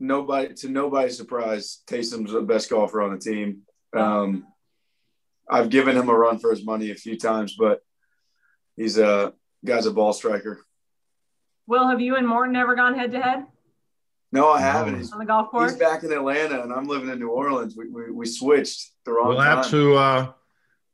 Nobody 0.00 0.54
to 0.54 0.68
nobody's 0.68 1.16
surprise, 1.16 1.82
Taysom's 1.86 2.32
the 2.32 2.40
best 2.42 2.70
golfer 2.70 3.02
on 3.02 3.12
the 3.12 3.18
team. 3.18 3.62
Um, 3.96 4.46
I've 5.50 5.70
given 5.70 5.96
him 5.96 6.08
a 6.08 6.14
run 6.14 6.38
for 6.38 6.50
his 6.50 6.64
money 6.64 6.90
a 6.90 6.94
few 6.94 7.18
times, 7.18 7.56
but 7.58 7.80
he's 8.76 8.98
a 8.98 9.32
guy's 9.64 9.86
a 9.86 9.90
ball 9.90 10.12
striker. 10.12 10.64
Will, 11.66 11.88
have 11.88 12.00
you 12.00 12.16
and 12.16 12.26
Morten 12.26 12.56
ever 12.56 12.76
gone 12.76 12.96
head 12.96 13.12
to 13.12 13.20
head? 13.20 13.46
No, 14.30 14.50
I 14.50 14.60
haven't. 14.60 14.98
He's, 14.98 15.12
on 15.12 15.18
the 15.18 15.24
golf 15.24 15.50
course. 15.50 15.72
He's 15.72 15.80
back 15.80 16.02
in 16.02 16.12
Atlanta, 16.12 16.62
and 16.62 16.72
I'm 16.72 16.86
living 16.86 17.08
in 17.08 17.18
New 17.18 17.30
Orleans. 17.30 17.74
We, 17.76 17.88
we, 17.88 18.10
we 18.10 18.26
switched 18.26 18.92
the 19.04 19.12
wrong. 19.12 19.28
We'll 19.28 19.40
have 19.40 19.68
to. 19.70 19.94
Uh, 19.94 20.32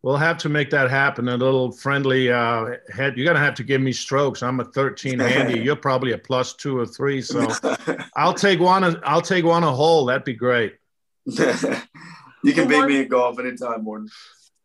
we'll 0.04 0.18
have 0.18 0.37
to 0.37 0.50
make 0.50 0.68
that 0.68 0.90
happen. 0.90 1.28
A 1.28 1.37
little 1.37 1.73
friendly 1.73 2.30
uh, 2.30 2.76
head. 2.92 3.16
You're 3.16 3.26
gonna 3.26 3.44
have 3.44 3.54
to 3.54 3.64
give 3.64 3.80
me 3.80 3.90
strokes. 3.90 4.42
I'm 4.42 4.61
a 4.61 4.64
13 4.64 5.18
handy. 5.18 5.61
You're 5.64 5.76
probably 5.76 6.12
a 6.12 6.18
plus 6.18 6.52
two 6.52 6.78
or 6.78 6.87
three. 6.87 7.23
So 7.23 7.49
I'll 8.16 8.34
take 8.34 8.61
one. 8.61 9.00
I'll 9.04 9.23
take 9.23 9.44
one 9.44 9.64
a 9.64 9.73
hole. 9.73 10.04
That'd 10.04 10.25
be 10.25 10.34
great. 10.34 10.76
you 11.25 12.52
can 12.52 12.68
beat 12.68 12.84
me 12.84 13.00
in 13.00 13.08
golf 13.08 13.38
anytime, 13.38 13.82
Morten. 13.82 14.11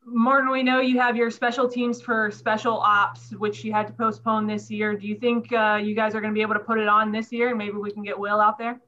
Morten, 0.05 0.51
we 0.51 0.61
know 0.61 0.81
you 0.81 0.99
have 0.99 1.15
your 1.15 1.31
special 1.31 1.69
teams 1.69 2.01
for 2.01 2.31
special 2.31 2.77
ops, 2.77 3.31
which 3.31 3.63
you 3.63 3.71
had 3.71 3.87
to 3.87 3.93
postpone 3.93 4.45
this 4.45 4.69
year. 4.69 4.95
Do 4.95 5.07
you 5.07 5.15
think 5.15 5.53
uh, 5.53 5.79
you 5.81 5.95
guys 5.95 6.15
are 6.15 6.21
going 6.21 6.33
to 6.33 6.37
be 6.37 6.41
able 6.41 6.55
to 6.55 6.59
put 6.59 6.79
it 6.79 6.87
on 6.87 7.11
this 7.11 7.31
year, 7.31 7.49
and 7.49 7.57
maybe 7.57 7.77
we 7.77 7.91
can 7.91 8.03
get 8.03 8.17
Will 8.17 8.41
out 8.41 8.57
there? 8.57 8.81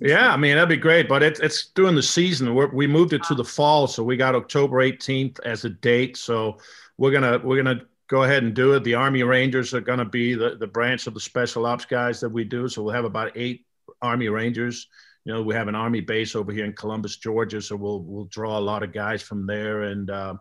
Yeah, 0.00 0.32
I 0.32 0.36
mean 0.36 0.56
that'd 0.56 0.68
be 0.68 0.76
great, 0.76 1.08
but 1.08 1.22
it, 1.22 1.38
it's 1.40 1.66
during 1.66 1.94
the 1.94 2.02
season. 2.02 2.54
We're, 2.54 2.68
we 2.68 2.86
moved 2.86 3.12
it 3.12 3.22
to 3.24 3.34
the 3.34 3.44
fall, 3.44 3.86
so 3.86 4.02
we 4.02 4.16
got 4.16 4.34
October 4.34 4.78
18th 4.78 5.38
as 5.44 5.64
a 5.64 5.70
date. 5.70 6.16
So 6.16 6.58
we're 6.96 7.12
gonna 7.12 7.38
we're 7.38 7.62
gonna 7.62 7.82
go 8.08 8.24
ahead 8.24 8.42
and 8.42 8.54
do 8.54 8.74
it. 8.74 8.82
The 8.82 8.94
Army 8.94 9.22
Rangers 9.22 9.74
are 9.74 9.80
gonna 9.80 10.04
be 10.04 10.34
the, 10.34 10.56
the 10.56 10.66
branch 10.66 11.06
of 11.06 11.14
the 11.14 11.20
special 11.20 11.64
ops 11.64 11.84
guys 11.84 12.20
that 12.20 12.28
we 12.28 12.44
do. 12.44 12.68
So 12.68 12.82
we'll 12.82 12.94
have 12.94 13.04
about 13.04 13.32
eight 13.36 13.66
Army 14.02 14.28
Rangers. 14.28 14.88
You 15.24 15.34
know, 15.34 15.42
we 15.42 15.54
have 15.54 15.68
an 15.68 15.76
Army 15.76 16.00
base 16.00 16.34
over 16.34 16.50
here 16.50 16.64
in 16.64 16.72
Columbus, 16.72 17.16
Georgia, 17.16 17.62
so 17.62 17.76
we'll 17.76 18.02
we'll 18.02 18.24
draw 18.24 18.58
a 18.58 18.60
lot 18.60 18.82
of 18.82 18.92
guys 18.92 19.22
from 19.22 19.46
there, 19.46 19.82
and 19.82 20.10
uh, 20.10 20.34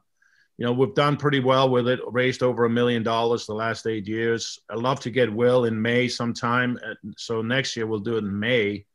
you 0.57 0.65
know 0.65 0.73
we've 0.73 0.95
done 0.95 1.15
pretty 1.15 1.41
well 1.41 1.69
with 1.69 1.87
it. 1.87 1.99
Raised 2.07 2.41
over 2.41 2.65
a 2.65 2.69
million 2.71 3.03
dollars 3.03 3.45
the 3.45 3.53
last 3.53 3.85
eight 3.85 4.07
years. 4.07 4.59
I'd 4.67 4.79
love 4.79 4.99
to 5.01 5.11
get 5.11 5.31
Will 5.31 5.65
in 5.65 5.79
May 5.79 6.07
sometime. 6.07 6.79
So 7.17 7.43
next 7.43 7.75
year 7.75 7.85
we'll 7.85 7.99
do 7.99 8.15
it 8.15 8.23
in 8.23 8.39
May 8.39 8.86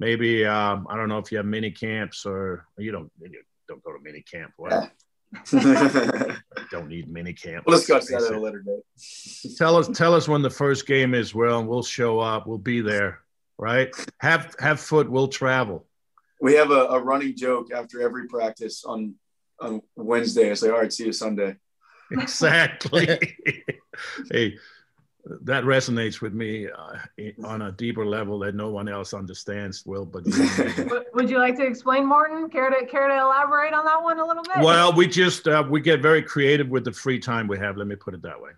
maybe 0.00 0.44
um, 0.44 0.88
I 0.90 0.96
don't 0.96 1.08
know 1.08 1.18
if 1.18 1.30
you 1.30 1.36
have 1.36 1.46
mini 1.46 1.70
camps 1.70 2.26
or 2.26 2.66
you 2.76 2.90
don't 2.90 3.12
you 3.20 3.42
don't 3.68 3.84
go 3.84 3.92
to 3.92 4.02
mini 4.02 4.22
camp. 4.22 4.52
What? 4.56 4.90
don't 6.72 6.88
need 6.88 7.08
mini 7.08 7.32
camp. 7.32 7.64
We'll 7.66 7.78
discuss 7.78 8.08
that 8.08 8.22
at 8.22 8.32
a 8.32 8.40
later 8.40 8.62
date. 8.62 9.56
Tell 9.56 9.76
us 9.76 9.88
tell 9.88 10.14
us 10.14 10.26
when 10.26 10.42
the 10.42 10.50
first 10.50 10.86
game 10.88 11.14
is, 11.14 11.32
Will, 11.32 11.60
and 11.60 11.68
we'll 11.68 11.84
show 11.84 12.18
up. 12.18 12.48
We'll 12.48 12.58
be 12.58 12.80
there. 12.80 13.20
Right? 13.56 13.94
Have 14.18 14.56
have 14.58 14.80
foot. 14.80 15.08
We'll 15.08 15.28
travel. 15.28 15.86
we 16.40 16.54
have 16.54 16.70
a, 16.70 16.86
a 16.86 16.98
running 16.98 17.36
joke 17.36 17.72
after 17.72 18.00
every 18.00 18.26
practice 18.26 18.84
on 18.84 19.14
on 19.60 19.82
Wednesday. 19.94 20.50
I 20.50 20.54
say, 20.54 20.70
all 20.70 20.78
right, 20.78 20.92
see 20.92 21.04
you 21.04 21.12
Sunday. 21.12 21.56
Exactly. 22.10 23.06
hey, 24.32 24.56
that 25.42 25.64
resonates 25.64 26.20
with 26.20 26.34
me 26.34 26.68
uh, 26.68 26.96
on 27.44 27.62
a 27.62 27.72
deeper 27.72 28.04
level 28.04 28.38
that 28.40 28.54
no 28.54 28.70
one 28.70 28.88
else 28.88 29.14
understands. 29.14 29.84
Will, 29.86 30.04
but 30.04 30.24
would 31.14 31.30
you 31.30 31.38
like 31.38 31.56
to 31.56 31.66
explain, 31.66 32.06
Morten? 32.06 32.48
Care 32.48 32.70
to 32.70 32.86
care 32.86 33.08
to 33.08 33.14
elaborate 33.14 33.72
on 33.72 33.84
that 33.84 34.02
one 34.02 34.18
a 34.18 34.26
little 34.26 34.42
bit? 34.42 34.58
Well, 34.58 34.92
we 34.92 35.06
just 35.06 35.46
uh, 35.46 35.64
we 35.68 35.80
get 35.80 36.00
very 36.00 36.22
creative 36.22 36.68
with 36.68 36.84
the 36.84 36.92
free 36.92 37.18
time 37.18 37.46
we 37.46 37.58
have. 37.58 37.76
Let 37.76 37.86
me 37.86 37.96
put 37.96 38.14
it 38.14 38.22
that 38.22 38.40
way. 38.40 38.50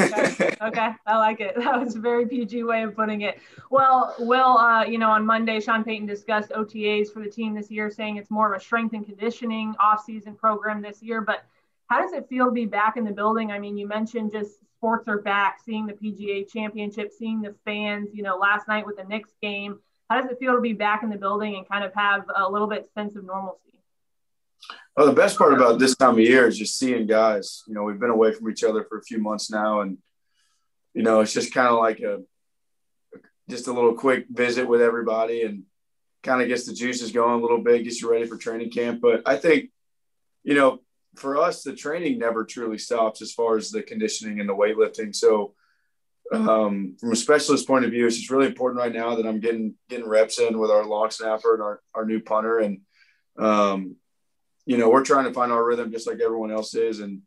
okay. 0.00 0.54
okay, 0.60 0.90
I 1.06 1.16
like 1.16 1.40
it. 1.40 1.54
That 1.56 1.80
was 1.80 1.96
a 1.96 2.00
very 2.00 2.26
PG 2.26 2.64
way 2.64 2.82
of 2.82 2.94
putting 2.94 3.22
it. 3.22 3.38
Well, 3.70 4.14
Will, 4.18 4.58
uh, 4.58 4.84
you 4.84 4.98
know, 4.98 5.10
on 5.10 5.24
Monday, 5.24 5.58
Sean 5.58 5.84
Payton 5.84 6.06
discussed 6.06 6.50
OTAs 6.50 7.10
for 7.10 7.22
the 7.22 7.30
team 7.30 7.54
this 7.54 7.70
year, 7.70 7.90
saying 7.90 8.16
it's 8.16 8.30
more 8.30 8.52
of 8.52 8.60
a 8.60 8.62
strength 8.62 8.92
and 8.94 9.06
conditioning 9.06 9.74
off-season 9.80 10.34
program 10.34 10.82
this 10.82 11.02
year. 11.02 11.22
But 11.22 11.44
how 11.86 12.02
does 12.02 12.12
it 12.12 12.28
feel 12.28 12.46
to 12.46 12.52
be 12.52 12.66
back 12.66 12.98
in 12.98 13.04
the 13.04 13.10
building? 13.10 13.52
I 13.52 13.58
mean, 13.58 13.78
you 13.78 13.88
mentioned 13.88 14.32
just 14.32 14.58
sports 14.80 15.08
are 15.08 15.18
back, 15.18 15.60
seeing 15.62 15.86
the 15.86 15.92
PGA 15.92 16.50
Championship, 16.50 17.12
seeing 17.12 17.42
the 17.42 17.54
fans. 17.66 18.08
You 18.14 18.22
know, 18.22 18.38
last 18.38 18.66
night 18.66 18.86
with 18.86 18.96
the 18.96 19.04
Knicks 19.04 19.32
game. 19.42 19.78
How 20.08 20.20
does 20.20 20.30
it 20.30 20.38
feel 20.40 20.54
to 20.54 20.60
be 20.60 20.72
back 20.72 21.02
in 21.04 21.10
the 21.10 21.18
building 21.18 21.54
and 21.54 21.68
kind 21.68 21.84
of 21.84 21.94
have 21.94 22.24
a 22.34 22.50
little 22.50 22.66
bit 22.66 22.88
sense 22.94 23.14
of 23.14 23.24
normalcy? 23.24 23.78
Well, 24.96 25.06
the 25.06 25.12
best 25.12 25.38
part 25.38 25.52
about 25.52 25.78
this 25.78 25.94
time 25.94 26.14
of 26.14 26.18
year 26.18 26.48
is 26.48 26.58
just 26.58 26.78
seeing 26.78 27.06
guys. 27.06 27.62
You 27.68 27.74
know, 27.74 27.84
we've 27.84 28.00
been 28.00 28.10
away 28.10 28.32
from 28.32 28.50
each 28.50 28.64
other 28.64 28.84
for 28.84 28.98
a 28.98 29.02
few 29.02 29.18
months 29.18 29.50
now, 29.50 29.82
and 29.82 29.98
you 30.94 31.02
know, 31.02 31.20
it's 31.20 31.34
just 31.34 31.52
kind 31.52 31.68
of 31.68 31.78
like 31.78 32.00
a 32.00 32.22
just 33.48 33.68
a 33.68 33.72
little 33.72 33.94
quick 33.94 34.26
visit 34.30 34.66
with 34.66 34.80
everybody, 34.80 35.42
and 35.42 35.64
kind 36.22 36.40
of 36.40 36.48
gets 36.48 36.66
the 36.66 36.72
juices 36.72 37.12
going 37.12 37.38
a 37.38 37.42
little 37.42 37.62
bit, 37.62 37.84
gets 37.84 38.00
you 38.00 38.10
ready 38.10 38.26
for 38.26 38.36
training 38.36 38.70
camp. 38.70 39.00
But 39.00 39.22
I 39.26 39.36
think, 39.36 39.70
you 40.42 40.54
know, 40.54 40.80
for 41.16 41.36
us, 41.36 41.62
the 41.62 41.74
training 41.74 42.18
never 42.18 42.44
truly 42.44 42.78
stops 42.78 43.22
as 43.22 43.32
far 43.32 43.56
as 43.56 43.70
the 43.70 43.82
conditioning 43.82 44.40
and 44.40 44.48
the 44.48 44.54
weightlifting. 44.54 45.14
So, 45.14 45.54
um, 46.32 46.96
from 47.00 47.10
a 47.10 47.16
specialist 47.16 47.66
point 47.66 47.84
of 47.84 47.90
view, 47.90 48.06
it's 48.06 48.16
just 48.16 48.30
really 48.30 48.46
important 48.46 48.80
right 48.80 48.94
now 48.94 49.16
that 49.16 49.26
I'm 49.26 49.40
getting 49.40 49.74
getting 49.88 50.08
reps 50.08 50.38
in 50.38 50.58
with 50.58 50.70
our 50.70 50.86
long 50.86 51.10
snapper 51.10 51.54
and 51.54 51.62
our, 51.62 51.80
our 51.94 52.04
new 52.04 52.20
punter, 52.20 52.60
and 52.60 52.80
um, 53.38 53.96
you 54.66 54.76
know, 54.76 54.88
we're 54.88 55.04
trying 55.04 55.24
to 55.24 55.32
find 55.32 55.50
our 55.50 55.64
rhythm 55.64 55.90
just 55.90 56.06
like 56.06 56.20
everyone 56.20 56.52
else 56.52 56.74
is. 56.74 57.00
And, 57.00 57.22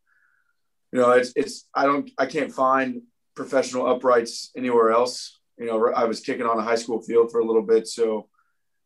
you 0.92 1.00
know, 1.00 1.12
it's, 1.12 1.34
it's, 1.36 1.68
I 1.74 1.86
don't, 1.86 2.10
I 2.18 2.26
can't 2.26 2.54
find 2.54 3.02
professional 3.36 3.88
uprights 3.88 4.52
anywhere 4.56 4.92
else. 4.92 5.40
You 5.58 5.66
know, 5.66 5.92
I 5.92 6.06
was 6.06 6.20
kicking 6.20 6.46
on 6.46 6.58
a 6.58 6.64
high 6.64 6.76
school 6.76 7.02
field 7.02 7.32
for 7.32 7.40
a 7.40 7.46
little 7.46 7.62
bit. 7.62 7.88
So, 7.88 8.30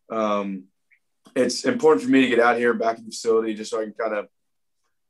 um, 0.10 0.64
it's 1.36 1.66
important 1.66 2.04
for 2.04 2.10
me 2.10 2.22
to 2.22 2.30
get 2.30 2.40
out 2.40 2.58
here 2.58 2.74
back 2.74 2.98
in 2.98 3.06
the 3.06 3.12
facility 3.12 3.54
just 3.54 3.70
so 3.70 3.80
I 3.80 3.84
can 3.84 3.94
kind 3.94 4.16
of 4.16 4.28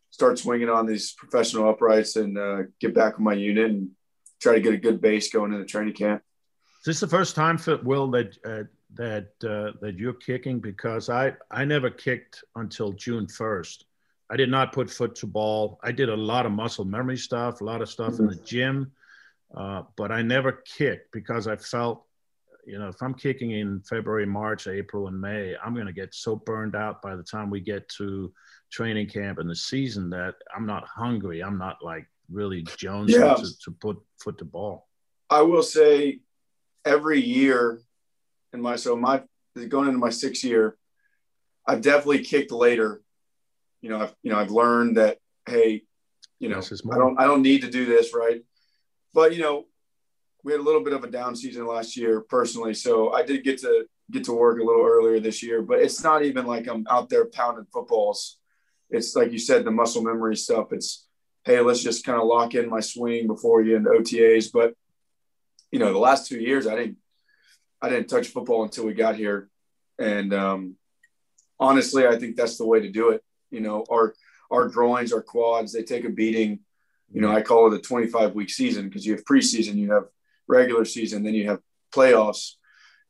start 0.09 0.39
swinging 0.39 0.69
on 0.69 0.85
these 0.85 1.13
professional 1.13 1.69
uprights 1.69 2.15
and 2.15 2.37
uh, 2.37 2.63
get 2.79 2.93
back 2.93 3.17
with 3.17 3.23
my 3.23 3.33
unit 3.33 3.69
and 3.69 3.89
try 4.41 4.53
to 4.53 4.61
get 4.61 4.73
a 4.73 4.77
good 4.77 5.01
base 5.01 5.31
going 5.31 5.53
in 5.53 5.59
the 5.59 5.65
training 5.65 5.93
camp. 5.93 6.21
Is 6.81 6.85
this 6.85 6.99
the 6.99 7.07
first 7.07 7.35
time, 7.35 7.57
for 7.57 7.77
Will, 7.83 8.09
that 8.11 8.37
uh, 8.45 8.63
that 8.93 9.31
uh, 9.43 9.77
that 9.81 9.95
you're 9.97 10.13
kicking 10.13 10.59
because 10.59 11.09
I 11.09 11.33
I 11.51 11.65
never 11.65 11.89
kicked 11.89 12.43
until 12.55 12.91
June 12.93 13.27
1st. 13.27 13.83
I 14.29 14.35
did 14.35 14.49
not 14.49 14.73
put 14.73 14.89
foot 14.89 15.15
to 15.15 15.27
ball. 15.27 15.79
I 15.83 15.91
did 15.91 16.09
a 16.09 16.15
lot 16.15 16.45
of 16.45 16.51
muscle 16.51 16.85
memory 16.85 17.17
stuff, 17.17 17.61
a 17.61 17.63
lot 17.63 17.81
of 17.81 17.89
stuff 17.89 18.13
mm-hmm. 18.13 18.23
in 18.23 18.29
the 18.29 18.43
gym, 18.43 18.91
uh, 19.55 19.83
but 19.95 20.11
I 20.11 20.21
never 20.21 20.51
kicked 20.51 21.11
because 21.13 21.47
I 21.47 21.55
felt, 21.55 22.03
you 22.67 22.77
know, 22.77 22.89
if 22.89 23.01
I'm 23.01 23.13
kicking 23.13 23.51
in 23.51 23.81
February, 23.89 24.25
March, 24.25 24.67
April, 24.67 25.07
and 25.07 25.19
May, 25.19 25.55
I'm 25.63 25.73
going 25.73 25.87
to 25.87 25.93
get 25.93 26.13
so 26.13 26.35
burned 26.35 26.75
out 26.75 27.01
by 27.01 27.15
the 27.15 27.23
time 27.23 27.49
we 27.49 27.61
get 27.61 27.87
to 27.97 28.33
training 28.71 29.07
camp 29.07 29.39
and 29.39 29.49
the 29.49 29.55
season 29.55 30.09
that 30.09 30.35
I'm 30.53 30.65
not 30.65 30.85
hungry. 30.85 31.41
I'm 31.41 31.57
not 31.57 31.77
like 31.81 32.05
really 32.29 32.63
jonesing 32.63 33.19
yeah. 33.19 33.35
to, 33.35 33.57
to 33.63 33.71
put 33.71 33.97
foot 34.21 34.37
to 34.39 34.45
ball. 34.45 34.85
I 35.29 35.43
will 35.43 35.63
say 35.63 36.19
every 36.83 37.21
year 37.21 37.79
in 38.51 38.61
my 38.61 38.75
so 38.75 38.97
my 38.97 39.23
going 39.69 39.87
into 39.87 39.99
my 39.99 40.09
sixth 40.09 40.43
year, 40.43 40.77
I've 41.65 41.81
definitely 41.81 42.23
kicked 42.23 42.51
later. 42.51 43.01
You 43.81 43.91
know, 43.91 44.01
I've 44.01 44.15
you 44.23 44.31
know 44.31 44.39
I've 44.39 44.51
learned 44.51 44.97
that 44.97 45.19
hey, 45.47 45.83
you 46.39 46.49
know, 46.49 46.59
I 46.59 46.97
don't 46.97 47.17
I 47.17 47.25
don't 47.25 47.41
need 47.41 47.61
to 47.61 47.71
do 47.71 47.85
this 47.85 48.13
right, 48.13 48.41
but 49.13 49.33
you 49.33 49.41
know, 49.41 49.67
we 50.47 50.53
had 50.53 50.61
a 50.61 50.63
little 50.63 50.81
bit 50.81 50.93
of 50.93 51.03
a 51.03 51.11
down 51.11 51.35
season 51.35 51.67
last 51.67 51.97
year 51.97 52.21
personally, 52.21 52.73
so 52.73 53.11
I 53.11 53.21
did 53.21 53.43
get 53.43 53.59
to 53.59 53.85
get 54.09 54.23
to 54.23 54.31
work 54.31 54.61
a 54.61 54.63
little 54.63 54.85
earlier 54.85 55.19
this 55.19 55.43
year. 55.43 55.61
But 55.61 55.79
it's 55.79 56.01
not 56.01 56.23
even 56.23 56.45
like 56.45 56.67
I'm 56.67 56.87
out 56.89 57.09
there 57.09 57.25
pounding 57.25 57.67
footballs. 57.73 58.37
It's 58.89 59.13
like 59.13 59.33
you 59.33 59.39
said, 59.39 59.65
the 59.65 59.71
muscle 59.71 60.01
memory 60.01 60.37
stuff. 60.37 60.71
It's 60.71 61.05
hey, 61.43 61.59
let's 61.59 61.83
just 61.83 62.05
kind 62.05 62.17
of 62.17 62.27
lock 62.27 62.55
in 62.55 62.69
my 62.69 62.79
swing 62.79 63.27
before 63.27 63.61
you 63.61 63.75
into 63.75 63.89
OTAs. 63.89 64.49
But 64.53 64.73
you 65.69 65.79
know, 65.79 65.91
the 65.91 65.99
last 65.99 66.27
two 66.29 66.39
years 66.39 66.65
I 66.65 66.77
didn't 66.77 66.97
I 67.81 67.89
didn't 67.89 68.07
touch 68.07 68.29
football 68.29 68.63
until 68.63 68.85
we 68.85 68.93
got 68.93 69.17
here, 69.17 69.49
and 69.99 70.33
um, 70.33 70.75
honestly, 71.59 72.07
I 72.07 72.17
think 72.17 72.37
that's 72.37 72.57
the 72.57 72.65
way 72.65 72.79
to 72.79 72.89
do 72.89 73.09
it. 73.09 73.21
You 73.51 73.59
know, 73.59 73.83
our 73.91 74.15
our 74.49 74.69
groins, 74.69 75.11
our 75.11 75.21
quads, 75.21 75.73
they 75.73 75.83
take 75.83 76.05
a 76.05 76.09
beating. 76.09 76.59
You 77.11 77.19
know, 77.19 77.33
I 77.33 77.41
call 77.41 77.67
it 77.67 77.77
a 77.77 77.81
25 77.81 78.33
week 78.33 78.49
season 78.49 78.87
because 78.87 79.05
you 79.05 79.13
have 79.13 79.25
preseason, 79.25 79.75
you 79.75 79.91
have 79.91 80.05
regular 80.47 80.85
season, 80.85 81.23
then 81.23 81.33
you 81.33 81.47
have 81.49 81.59
playoffs, 81.93 82.53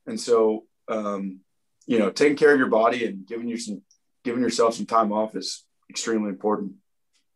and 0.06 0.20
so 0.20 0.66
um, 0.88 1.42
you 1.86 2.00
know, 2.00 2.10
taking 2.10 2.38
care 2.38 2.52
of 2.52 2.60
your 2.60 2.70
body 2.70 3.06
and 3.06 3.26
giving 3.26 3.48
you 3.48 3.58
some 3.58 3.82
giving 4.24 4.42
yourself 4.42 4.76
some 4.76 4.86
time 4.86 5.12
off 5.12 5.36
is 5.36 5.66
extremely 5.90 6.30
important. 6.30 6.74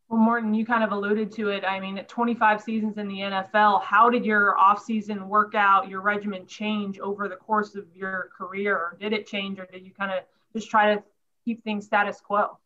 Well, 0.10 0.20
Morten, 0.20 0.53
you 0.53 0.65
kind 0.65 0.84
of 0.84 0.91
alluded 0.91 1.31
to 1.34 1.50
it. 1.50 1.63
I 1.63 1.79
mean, 1.79 1.98
at 1.98 2.10
25 2.10 2.62
seasons 2.62 2.98
in 2.98 3.08
the 3.08 3.20
NFL, 3.20 3.81
how 3.81 4.10
did 4.10 4.25
your 4.25 4.58
offseason 4.60 5.25
workout, 5.27 5.88
your 5.88 6.01
regimen 6.01 6.46
change 6.46 7.00
over 7.00 7.29
the 7.29 7.38
course 7.38 7.75
of 7.75 7.86
your 7.96 8.29
career? 8.38 8.75
Or 8.75 8.98
did 9.00 9.13
it 9.13 9.25
change, 9.25 9.58
or 9.58 9.65
did 9.65 9.86
you 9.86 9.91
kind 9.98 10.12
of 10.12 10.24
just 10.53 10.70
try 10.70 10.96
to 10.96 11.03
keep 11.46 11.63
things 11.63 11.86
status 11.86 12.20
quo? 12.20 12.58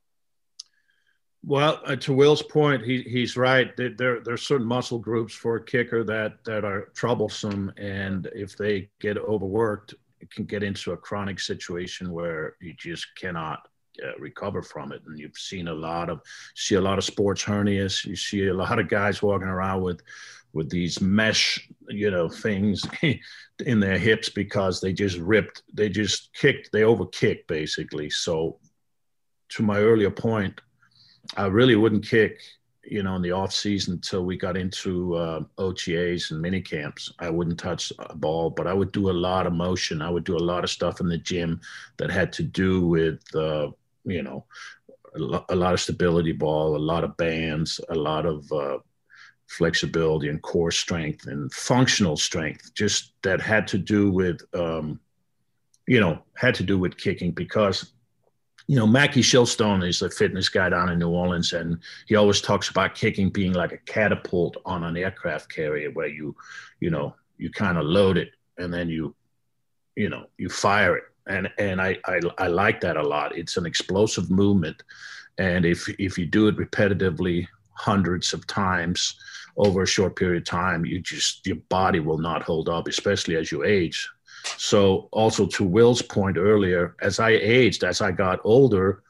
Well, 1.48 1.80
uh, 1.86 1.96
to 1.98 2.14
Will's 2.14 2.42
point, 2.42 2.84
he, 2.84 3.04
he's 3.04 3.38
right. 3.38 3.76
There, 3.78 3.92
there 3.96 4.34
are 4.34 4.38
certain 4.38 4.66
muscle 4.66 4.98
groups 4.98 5.34
for 5.34 5.58
a 5.58 5.64
kicker 5.64 6.04
that, 6.04 6.44
that 6.44 6.66
are 6.66 6.90
troublesome. 6.96 7.72
And 7.78 8.28
if 8.34 8.58
they 8.58 8.90
get 9.00 9.18
overworked, 9.20 9.94
it 10.20 10.32
can 10.32 10.46
get 10.46 10.64
into 10.64 10.94
a 10.94 10.98
chronic 10.98 11.40
situation 11.40 12.12
where 12.12 12.56
you 12.62 12.74
just 12.74 13.06
cannot 13.16 13.60
uh, 14.04 14.18
recover 14.18 14.64
from 14.64 14.92
it. 14.92 15.04
And 15.06 15.20
you've 15.20 15.38
seen 15.38 15.68
a 15.68 15.74
lot 15.74 16.10
of 16.10 16.22
see 16.56 16.76
a 16.76 16.82
lot 16.82 16.98
of 16.98 17.04
sports 17.04 17.44
hernias. 17.44 18.06
You 18.06 18.16
see 18.16 18.48
a 18.48 18.54
lot 18.54 18.80
of 18.80 18.90
guys 18.90 19.22
walking 19.22 19.48
around 19.48 19.84
with 19.84 20.02
with 20.54 20.70
these 20.70 21.00
mesh, 21.00 21.70
you 21.90 22.10
know, 22.10 22.28
things 22.28 22.84
in 23.66 23.80
their 23.80 24.00
hips 24.00 24.30
because 24.30 24.82
they 24.82 24.94
just 24.94 25.18
ripped, 25.18 25.62
they 25.74 25.90
just 25.90 26.34
kicked, 26.34 26.72
they 26.72 26.82
overkicked 26.82 27.46
basically. 27.48 28.10
So, 28.10 28.58
to 29.50 29.64
my 29.64 29.80
earlier 29.80 30.10
point, 30.10 30.60
I 31.38 31.48
really 31.48 31.76
wouldn't 31.76 32.08
kick, 32.08 32.40
you 32.84 33.04
know, 33.04 33.16
in 33.16 33.22
the 33.22 33.32
off 33.32 33.52
season 33.52 33.94
until 33.94 34.26
we 34.26 34.38
got 34.38 34.58
into 34.58 35.16
uh, 35.16 35.42
OTAs 35.58 36.32
and 36.32 36.42
mini 36.42 36.62
camps. 36.62 37.12
I 37.20 37.30
wouldn't 37.30 37.60
touch 37.60 37.92
a 38.00 38.16
ball, 38.16 38.50
but 38.50 38.68
I 38.68 38.74
would 38.74 38.92
do 38.92 39.10
a 39.10 39.12
lot 39.12 39.48
of 39.48 39.54
motion. 39.54 40.02
I 40.02 40.10
would 40.10 40.24
do 40.24 40.38
a 40.38 40.40
lot 40.40 40.64
of 40.64 40.70
stuff 40.70 41.00
in 41.00 41.08
the 41.08 41.18
gym 41.18 41.62
that 41.98 42.12
had 42.12 42.32
to 42.34 42.44
do 42.44 42.88
with 42.88 43.24
uh, 43.36 43.70
you 44.06 44.22
know, 44.22 44.46
a, 45.50 45.56
lot 45.56 45.74
of 45.74 45.80
stability 45.80 46.32
ball, 46.32 46.76
a 46.76 46.78
lot 46.78 47.04
of 47.04 47.18
bands, 47.18 47.80
a 47.90 47.96
lot 47.96 48.26
of 48.26 48.50
uh, 48.52 48.78
flexibility 49.48 50.30
and 50.30 50.42
core 50.42 50.72
strength 50.72 51.28
and 51.28 51.52
functional 51.54 52.18
strength, 52.18 52.74
just 52.74 53.14
that 53.24 53.42
had 53.42 53.68
to 53.68 53.78
do 53.78 54.12
with, 54.12 54.42
um, 54.54 55.00
you 55.88 56.00
know, 56.00 56.20
had 56.36 56.56
to 56.56 56.64
do 56.64 56.78
with 56.78 56.98
kicking 56.98 57.32
because, 57.32 57.94
you 58.68 58.76
know, 58.76 58.88
Mackie 58.88 59.22
Shilstone 59.22 59.88
is 59.88 60.02
a 60.02 60.10
fitness 60.10 60.50
guy 60.50 60.70
down 60.70 60.90
in 60.90 61.00
New 61.00 61.10
Orleans, 61.10 61.54
and 61.54 61.78
he 62.08 62.16
always 62.16 62.42
talks 62.42 62.70
about 62.70 62.96
kicking 62.96 63.30
being 63.30 63.54
like 63.54 63.72
a 63.72 63.78
catapult 63.78 64.58
on 64.66 64.84
an 64.84 64.98
aircraft 64.98 65.54
carrier 65.54 65.92
where 65.92 66.08
you, 66.08 66.36
you 66.80 66.90
know, 66.90 67.16
you 67.38 67.52
kind 67.52 67.78
of 67.78 67.86
load 67.86 68.18
it 68.18 68.30
and 68.58 68.74
then 68.74 68.90
you, 68.90 69.16
you 69.96 70.10
know, 70.10 70.26
you 70.38 70.50
fire 70.50 70.98
it 70.98 71.04
and 71.28 71.50
and 71.58 71.82
I, 71.82 71.98
I 72.06 72.20
I 72.38 72.48
like 72.48 72.82
that 72.82 72.98
a 72.98 73.04
lot. 73.04 73.38
It's 73.38 73.58
an 73.58 73.66
explosive 73.66 74.30
movement, 74.30 74.82
and 75.38 75.66
if 75.66 75.88
if 76.00 76.18
you 76.18 76.26
do 76.26 76.48
it 76.48 76.58
repetitively 76.58 77.48
hundreds 77.74 78.34
of 78.34 78.48
times 78.48 79.16
over 79.58 79.84
a 79.84 79.88
short 79.88 80.16
period 80.16 80.44
of 80.44 80.48
time, 80.48 80.86
you 80.86 81.00
just 81.02 81.46
your 81.46 81.58
body 81.70 82.00
will 82.00 82.18
not 82.18 82.44
hold 82.44 82.70
up, 82.70 82.88
especially 82.88 83.36
as 83.36 83.52
you 83.52 83.64
age. 83.64 84.08
So 84.58 85.10
also 85.12 85.46
to 85.48 85.64
Will's 85.64 86.02
point 86.02 86.38
earlier, 86.38 86.96
as 87.02 87.20
I 87.20 87.32
aged, 87.32 87.84
as 87.84 88.02
I 88.02 88.12
got 88.12 88.40
older, 88.44 89.04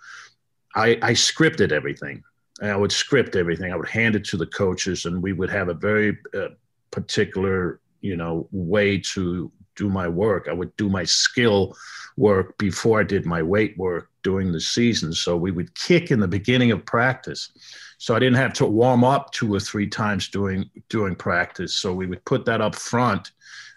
I, 0.75 0.97
I 1.01 1.11
scripted 1.13 1.71
everything. 1.71 2.23
And 2.61 2.71
I 2.71 2.77
would 2.77 2.91
script 2.91 3.35
everything. 3.35 3.71
I 3.71 3.75
would 3.75 3.89
hand 3.89 4.15
it 4.15 4.23
to 4.25 4.37
the 4.37 4.45
coaches, 4.45 5.05
and 5.05 5.21
we 5.21 5.33
would 5.33 5.49
have 5.49 5.67
a 5.67 5.73
very 5.73 6.17
uh, 6.33 6.49
particular, 6.89 7.81
you 7.99 8.15
know, 8.15 8.47
way 8.51 8.97
to 9.13 9.51
do 9.75 9.89
my 9.89 10.07
work. 10.07 10.47
I 10.49 10.53
would 10.53 10.75
do 10.77 10.89
my 10.89 11.03
skill 11.03 11.75
work 12.17 12.57
before 12.57 13.01
I 13.01 13.03
did 13.03 13.25
my 13.25 13.43
weight 13.43 13.77
work 13.77 14.09
during 14.23 14.51
the 14.51 14.61
season. 14.61 15.13
So 15.13 15.35
we 15.35 15.51
would 15.51 15.75
kick 15.75 16.11
in 16.11 16.19
the 16.21 16.27
beginning 16.27 16.71
of 16.71 16.85
practice. 16.85 17.51
So 17.97 18.15
I 18.15 18.19
didn't 18.19 18.37
have 18.37 18.53
to 18.53 18.65
warm 18.65 19.03
up 19.03 19.31
two 19.31 19.53
or 19.53 19.59
three 19.59 19.87
times 19.87 20.29
during 20.29 20.69
during 20.89 21.15
practice. 21.15 21.73
So 21.73 21.93
we 21.93 22.05
would 22.07 22.23
put 22.25 22.45
that 22.45 22.61
up 22.61 22.75
front 22.75 23.31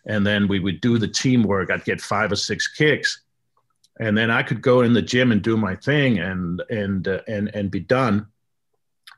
and 0.09 0.27
then 0.27 0.49
we 0.49 0.59
would 0.59 0.81
do 0.81 0.99
the 0.99 1.09
teamwork. 1.09 1.71
I'd 1.71 1.85
get 1.85 2.01
five 2.01 2.33
or 2.33 2.37
six 2.37 2.67
kicks 2.67 3.21
and 4.01 4.17
then 4.17 4.31
I 4.31 4.43
could 4.43 4.63
go 4.63 4.83
in 4.83 4.93
the 4.93 5.03
gym 5.03 5.33
and 5.33 5.43
do 5.43 5.57
my 5.57 5.75
thing 5.77 6.19
and 6.19 6.63
and 6.71 7.07
uh, 7.07 7.21
and 7.27 7.51
and 7.55 7.71
be 7.71 7.81
done. 7.81 8.27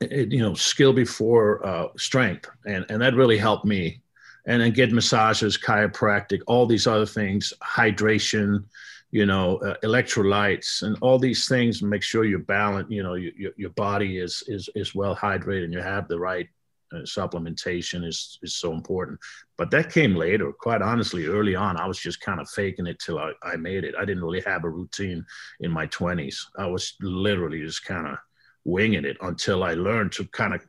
It, 0.00 0.32
you 0.32 0.40
know, 0.40 0.54
skill 0.54 0.92
before 0.92 1.64
uh, 1.66 1.88
strength, 1.97 2.49
and 2.66 2.87
and 2.88 3.00
that 3.02 3.14
really 3.14 3.38
helped 3.38 3.64
me. 3.64 4.00
And 4.47 4.62
then 4.62 4.73
get 4.73 4.90
massages, 4.90 5.59
chiropractic, 5.59 6.40
all 6.47 6.66
these 6.66 6.87
other 6.87 7.04
things, 7.04 7.52
hydration, 7.62 8.64
you 9.11 9.26
know, 9.26 9.59
uh, 9.59 9.75
electrolytes, 9.85 10.82
and 10.82 10.97
all 11.02 11.18
these 11.18 11.47
things. 11.47 11.82
Make 11.82 12.02
sure 12.02 12.25
you're 12.25 12.38
balanced. 12.38 12.90
You 12.90 13.02
know, 13.02 13.14
your 13.14 13.52
your 13.56 13.70
body 13.70 14.18
is 14.18 14.42
is 14.47 14.70
is 14.75 14.94
well 14.94 15.14
hydrated, 15.14 15.64
and 15.64 15.75
you 15.75 15.80
have 15.80 16.09
the 16.09 16.18
right 16.18 16.49
Uh, 16.92 16.99
supplementation 17.00 18.04
is 18.04 18.38
is 18.42 18.56
so 18.56 18.73
important. 18.73 19.18
But 19.56 19.70
that 19.70 19.92
came 19.92 20.14
later. 20.14 20.52
Quite 20.52 20.82
honestly, 20.82 21.26
early 21.26 21.54
on, 21.54 21.76
I 21.76 21.87
was 21.87 21.99
just 21.99 22.20
kind 22.20 22.40
of 22.40 22.49
faking 22.49 22.87
it 22.87 22.99
till 22.99 23.18
I, 23.18 23.32
I 23.42 23.56
made 23.56 23.85
it. 23.85 23.94
I 23.97 24.04
didn't 24.04 24.25
really 24.25 24.42
have 24.42 24.64
a 24.64 24.70
routine 24.70 25.25
in 25.61 25.70
my 25.70 25.87
20s. 25.87 26.37
I 26.59 26.66
was 26.66 26.94
literally 27.00 27.61
just 27.61 27.85
kind 27.85 28.06
of 28.06 28.18
winging 28.64 29.04
it 29.04 29.16
until 29.20 29.62
I 29.62 29.75
learned 29.75 30.12
to 30.12 30.25
kind 30.26 30.54
of 30.54 30.64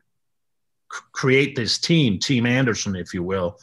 create 1.14 1.56
this 1.56 1.80
team, 1.80 2.20
Team 2.20 2.46
Andersen, 2.46 2.96
if 2.96 3.14
you 3.14 3.24
will, 3.24 3.58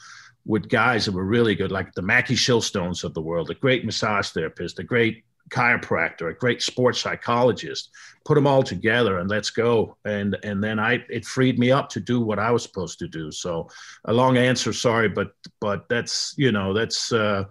with 0.45 0.69
guys 0.69 1.05
that 1.05 1.13
were 1.13 1.25
really 1.25 1.55
good, 1.55 1.71
like 1.71 1.93
the 1.93 2.03
Mackie 2.03 2.35
Shilstones 2.35 3.05
of 3.05 3.15
the 3.15 3.21
world, 3.21 3.49
the 3.49 3.55
great 3.55 3.85
massage 3.85 4.31
therapist, 4.31 4.77
the 4.77 4.85
great 4.85 5.25
chiropractor, 5.49 6.31
a 6.31 6.35
great 6.35 6.63
sports 6.63 7.01
psychologist, 7.01 7.91
put 8.25 8.35
them 8.35 8.47
all 8.47 8.63
together 8.63 9.19
and 9.19 9.31
let's 9.31 9.51
go. 9.51 9.97
And 10.05 10.37
and 10.43 10.63
then 10.63 10.79
I 10.79 11.05
it 11.09 11.25
freed 11.25 11.59
me 11.59 11.71
up 11.71 11.89
to 11.91 12.01
do 12.01 12.21
what 12.21 12.39
I 12.39 12.51
was 12.51 12.63
supposed 12.63 12.99
to 13.01 13.09
do. 13.09 13.31
So 13.31 13.69
a 14.05 14.13
long 14.13 14.37
answer, 14.37 14.73
sorry, 14.73 15.09
but 15.09 15.33
but 15.61 15.89
that's 15.89 16.35
you 16.37 16.53
know 16.53 16.73
that's 16.73 17.13
uh, 17.13 17.45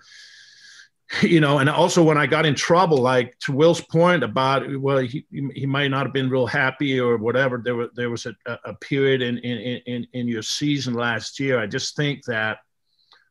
you 1.21 1.39
know, 1.39 1.59
and 1.59 1.69
also 1.69 2.03
when 2.03 2.17
I 2.17 2.27
got 2.27 2.45
in 2.45 2.53
trouble, 2.53 2.97
like 2.97 3.37
to 3.39 3.53
Will's 3.53 3.81
point 3.81 4.23
about 4.23 4.63
well, 4.79 4.97
he 4.97 5.25
he 5.31 5.65
might 5.65 5.87
not 5.89 6.05
have 6.05 6.13
been 6.13 6.29
real 6.29 6.47
happy 6.47 6.99
or 6.99 7.17
whatever. 7.17 7.61
There 7.63 7.75
was 7.75 7.89
there 7.95 8.09
was 8.09 8.25
a, 8.25 8.33
a 8.65 8.73
period 8.75 9.21
in 9.21 9.37
in 9.39 9.81
in 9.85 10.07
in 10.13 10.27
your 10.27 10.41
season 10.41 10.93
last 10.93 11.39
year. 11.39 11.59
I 11.59 11.67
just 11.67 11.95
think 11.95 12.25
that 12.25 12.59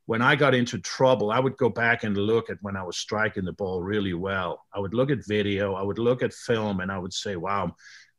when 0.06 0.22
I 0.22 0.36
got 0.36 0.54
into 0.54 0.78
trouble, 0.78 1.32
I 1.32 1.40
would 1.40 1.56
go 1.56 1.68
back 1.68 2.04
and 2.04 2.16
look 2.16 2.48
at 2.48 2.58
when 2.62 2.76
I 2.76 2.84
was 2.84 2.96
striking 2.96 3.44
the 3.44 3.52
ball 3.52 3.82
really 3.82 4.14
well. 4.14 4.64
I 4.72 4.78
would 4.78 4.94
look 4.94 5.10
at 5.10 5.26
video, 5.26 5.74
I 5.74 5.82
would 5.82 5.98
look 5.98 6.22
at 6.22 6.32
film, 6.32 6.80
and 6.80 6.92
I 6.92 6.98
would 6.98 7.12
say, 7.12 7.34
wow, 7.34 7.74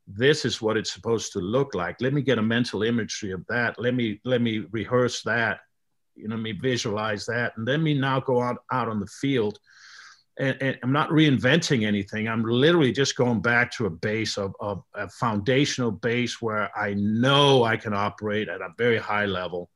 this 0.05 0.43
is 0.43 0.61
what 0.61 0.75
it's 0.75 0.91
supposed 0.91 1.31
to 1.33 1.39
look 1.39 1.73
like. 1.73 1.95
Let 2.01 2.13
me 2.13 2.21
get 2.21 2.39
a 2.39 2.43
mental 2.43 2.83
imagery 2.83 3.31
of 3.31 3.45
that. 3.47 3.79
Let 3.79 3.95
me 3.95 4.19
let 4.25 4.41
me 4.41 4.65
rehearse 4.71 5.23
that. 5.23 5.61
You 6.15 6.27
know, 6.27 6.35
let 6.35 6.41
me 6.41 6.51
visualize 6.51 7.25
that, 7.27 7.53
and 7.57 7.65
then 7.65 7.83
me 7.83 7.93
now 7.93 8.19
go 8.19 8.41
out 8.41 8.57
out 8.71 8.89
on 8.89 8.99
the 8.99 9.07
field. 9.07 9.57
And, 10.39 10.55
and, 10.61 10.77
I'm 10.83 10.91
not 10.91 11.09
reinventing 11.09 11.83
anything. 11.83 12.27
I'm 12.27 12.43
literally 12.43 12.91
just 12.91 13.15
going 13.15 13.41
back 13.41 13.71
to 13.71 13.87
a 13.87 13.89
base 13.89 14.37
of, 14.37 14.53
of 14.59 14.83
a 14.93 15.09
foundational 15.09 15.89
base 15.89 16.39
where 16.39 16.69
I 16.77 16.93
know 16.93 17.63
I 17.63 17.75
can 17.75 17.91
operate 17.95 18.47
at 18.47 18.61
a 18.61 18.69
very 18.77 18.99
high 18.99 19.25
level 19.25 19.71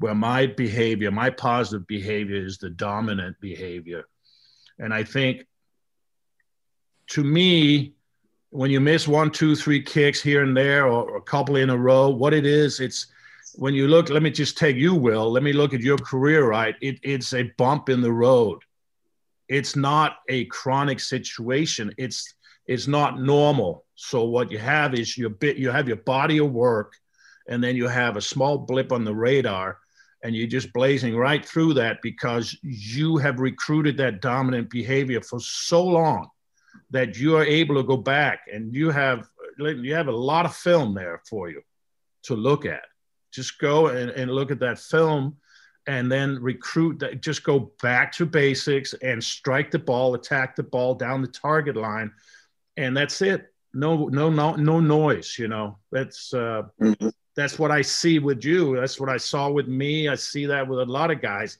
where 0.00 0.14
my 0.14 0.46
behavior, 0.46 1.10
my 1.10 1.28
positive 1.28 1.86
behavior 1.86 2.36
is 2.36 2.56
the 2.56 2.70
dominant 2.70 3.38
behavior. 3.38 4.04
And 4.78 4.94
I 4.94 5.04
think 5.04 5.46
to 7.08 7.22
me, 7.22 7.92
when 8.48 8.70
you 8.70 8.80
miss 8.80 9.06
one, 9.06 9.30
two, 9.30 9.54
three 9.54 9.82
kicks 9.82 10.22
here 10.22 10.42
and 10.42 10.56
there 10.56 10.86
or, 10.86 11.18
a 11.18 11.22
couple 11.22 11.56
in 11.56 11.68
a 11.68 11.76
row, 11.76 12.08
what 12.08 12.32
it 12.32 12.46
is, 12.46 12.80
it's 12.80 13.08
when 13.56 13.74
you 13.74 13.88
look, 13.88 14.08
let 14.08 14.22
me 14.22 14.30
just 14.30 14.56
take 14.56 14.76
you, 14.76 14.94
Will, 14.94 15.30
let 15.30 15.42
me 15.42 15.52
look 15.52 15.74
at 15.74 15.80
your 15.80 15.98
career, 15.98 16.48
right? 16.48 16.76
It, 16.80 16.98
it's 17.02 17.34
a 17.34 17.52
bump 17.58 17.90
in 17.90 18.00
the 18.00 18.12
road. 18.12 18.62
It's 19.48 19.76
not 19.76 20.16
a 20.30 20.46
chronic 20.46 20.98
situation. 21.00 21.92
It's 21.98 22.34
it's 22.66 22.86
not 22.86 23.20
normal. 23.20 23.84
So 23.96 24.24
what 24.24 24.52
you 24.52 24.58
have 24.58 24.94
is 24.94 25.18
your 25.18 25.30
bit 25.30 25.56
you 25.56 25.70
have 25.70 25.88
your 25.88 25.96
body 25.96 26.38
of 26.38 26.52
work 26.52 26.94
and 27.48 27.62
then 27.62 27.74
you 27.74 27.88
have 27.88 28.16
a 28.16 28.22
small 28.22 28.58
blip 28.58 28.92
on 28.92 29.04
the 29.04 29.14
radar 29.14 29.78
and 30.22 30.34
you're 30.34 30.46
just 30.46 30.72
blazing 30.72 31.16
right 31.16 31.44
through 31.44 31.74
that 31.74 32.02
because 32.02 32.56
you 32.62 33.16
have 33.16 33.40
recruited 33.40 33.96
that 33.96 34.20
dominant 34.20 34.68
behavior 34.70 35.20
for 35.20 35.40
so 35.40 35.84
long 35.84 36.28
that 36.90 37.16
you 37.16 37.36
are 37.36 37.44
able 37.44 37.74
to 37.76 37.82
go 37.82 37.96
back 37.96 38.40
and 38.52 38.74
you 38.74 38.90
have 38.90 39.28
you 39.58 39.94
have 39.94 40.08
a 40.08 40.12
lot 40.12 40.46
of 40.46 40.54
film 40.54 40.94
there 40.94 41.20
for 41.28 41.50
you 41.50 41.60
to 42.22 42.34
look 42.34 42.64
at. 42.64 42.82
Just 43.30 43.58
go 43.58 43.88
and, 43.88 44.10
and 44.10 44.30
look 44.30 44.50
at 44.50 44.60
that 44.60 44.78
film 44.78 45.36
and 45.86 46.10
then 46.10 46.38
recruit 46.42 46.98
that 47.00 47.22
just 47.22 47.44
go 47.44 47.72
back 47.82 48.12
to 48.12 48.26
basics 48.26 48.94
and 49.02 49.22
strike 49.22 49.70
the 49.70 49.78
ball 49.78 50.14
attack 50.14 50.56
the 50.56 50.62
ball 50.62 50.94
down 50.94 51.22
the 51.22 51.28
target 51.28 51.76
line 51.76 52.10
and 52.76 52.96
that's 52.96 53.22
it. 53.22 53.52
No 53.72 54.08
no 54.08 54.30
no 54.30 54.54
no 54.56 54.80
noise 54.80 55.36
you 55.38 55.48
know? 55.48 55.78
That's 55.90 56.34
uh, 56.34 56.62
mm-hmm 56.80 57.08
that's 57.36 57.58
what 57.58 57.70
I 57.70 57.82
see 57.82 58.18
with 58.18 58.44
you. 58.44 58.76
That's 58.76 58.98
what 58.98 59.08
I 59.08 59.16
saw 59.16 59.50
with 59.50 59.68
me. 59.68 60.08
I 60.08 60.14
see 60.14 60.46
that 60.46 60.66
with 60.66 60.80
a 60.80 60.84
lot 60.84 61.10
of 61.10 61.20
guys. 61.20 61.58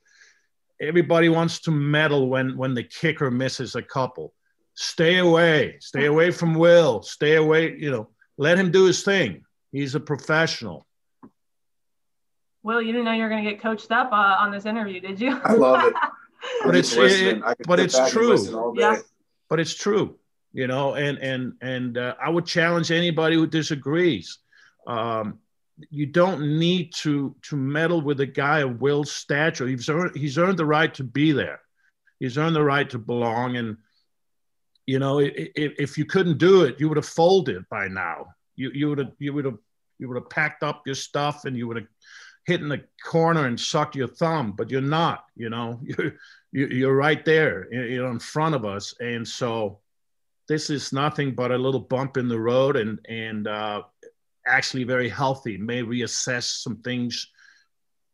Everybody 0.80 1.28
wants 1.28 1.61
to 1.61 1.70
meddle 1.70 2.28
when 2.28 2.56
when 2.56 2.74
the 2.74 2.83
kicker 2.83 3.30
misses 3.30 3.74
a 3.74 3.83
couple. 3.83 4.33
Stay 4.74 5.18
away. 5.18 5.76
Stay 5.80 6.06
away 6.06 6.30
from 6.30 6.54
Will. 6.54 7.02
Stay 7.02 7.37
away. 7.37 7.76
You 7.76 7.90
know, 7.90 8.09
let 8.38 8.59
him 8.59 8.70
do 8.70 8.87
his 8.87 9.02
thing. 9.02 9.44
He's 9.72 9.94
a 9.94 10.00
professional. 10.00 10.87
Will, 12.62 12.83
you 12.83 12.92
didn't 12.92 13.04
know 13.04 13.12
you 13.12 13.22
were 13.22 13.28
going 13.28 13.44
to 13.44 13.50
get 13.50 13.61
coached 13.61 13.90
up 13.90 14.12
uh, 14.12 14.37
on 14.38 14.50
this 14.50 14.66
interview, 14.66 15.00
did 15.00 15.20
you? 15.20 15.40
I 15.44 15.52
love 15.54 15.85
it. 15.87 15.94
but 16.64 16.76
it's 16.76 16.94
it, 16.94 17.40
but 17.66 17.80
it's 17.80 18.11
true. 18.11 18.74
Yeah. 18.76 18.98
But 19.48 19.61
it's 19.61 19.74
true. 19.74 20.18
You 20.52 20.66
know, 20.66 20.94
and 20.94 21.18
and 21.18 21.54
and 21.62 21.96
uh, 21.96 22.14
I 22.22 22.28
would 22.28 22.44
challenge 22.44 22.90
anybody 22.90 23.37
who 23.37 23.46
disagrees. 23.46 24.38
Um, 24.87 25.38
you 25.90 26.06
don't 26.06 26.58
need 26.58 26.92
to 26.94 27.34
to 27.42 27.56
meddle 27.56 28.00
with 28.00 28.20
a 28.20 28.26
guy 28.26 28.60
of 28.60 28.80
Will's 28.80 29.12
stature. 29.12 29.66
He's 29.66 29.88
earned, 29.88 30.16
he's 30.16 30.38
earned 30.38 30.58
the 30.58 30.66
right 30.66 30.92
to 30.94 31.04
be 31.04 31.32
there. 31.32 31.60
He's 32.18 32.36
earned 32.36 32.56
the 32.56 32.64
right 32.64 32.88
to 32.90 32.98
belong. 32.98 33.56
And 33.56 33.76
you 34.86 34.98
know, 34.98 35.18
if, 35.18 35.32
if 35.54 35.98
you 35.98 36.04
couldn't 36.04 36.38
do 36.38 36.64
it, 36.64 36.80
you 36.80 36.88
would 36.88 36.96
have 36.96 37.06
folded 37.06 37.68
by 37.68 37.88
now. 37.88 38.34
You 38.56 38.70
you 38.74 38.88
would 38.88 38.98
have 38.98 39.12
you 39.18 39.32
would 39.32 39.44
have 39.44 39.58
you 39.98 40.08
would 40.08 40.16
have 40.16 40.30
packed 40.30 40.62
up 40.62 40.82
your 40.86 40.94
stuff 40.94 41.44
and 41.44 41.56
you 41.56 41.66
would 41.68 41.76
have 41.76 41.86
hit 42.46 42.60
in 42.60 42.68
the 42.68 42.82
corner 43.04 43.46
and 43.46 43.60
sucked 43.60 43.96
your 43.96 44.08
thumb. 44.08 44.52
But 44.52 44.70
you're 44.70 44.80
not. 44.80 45.24
You 45.36 45.50
know, 45.50 45.80
you're 45.82 46.14
you're 46.52 46.96
right 46.96 47.24
there, 47.24 47.72
you 47.72 48.04
in 48.06 48.18
front 48.18 48.54
of 48.54 48.64
us. 48.64 48.94
And 49.00 49.26
so 49.26 49.78
this 50.48 50.68
is 50.68 50.92
nothing 50.92 51.32
but 51.32 51.52
a 51.52 51.58
little 51.58 51.80
bump 51.80 52.16
in 52.16 52.26
the 52.26 52.40
road 52.40 52.76
and 52.76 52.98
and 53.08 53.46
uh, 53.46 53.82
actually 54.50 54.84
very 54.84 55.08
healthy, 55.08 55.56
may 55.56 55.82
reassess 55.82 56.62
some 56.62 56.76
things 56.78 57.28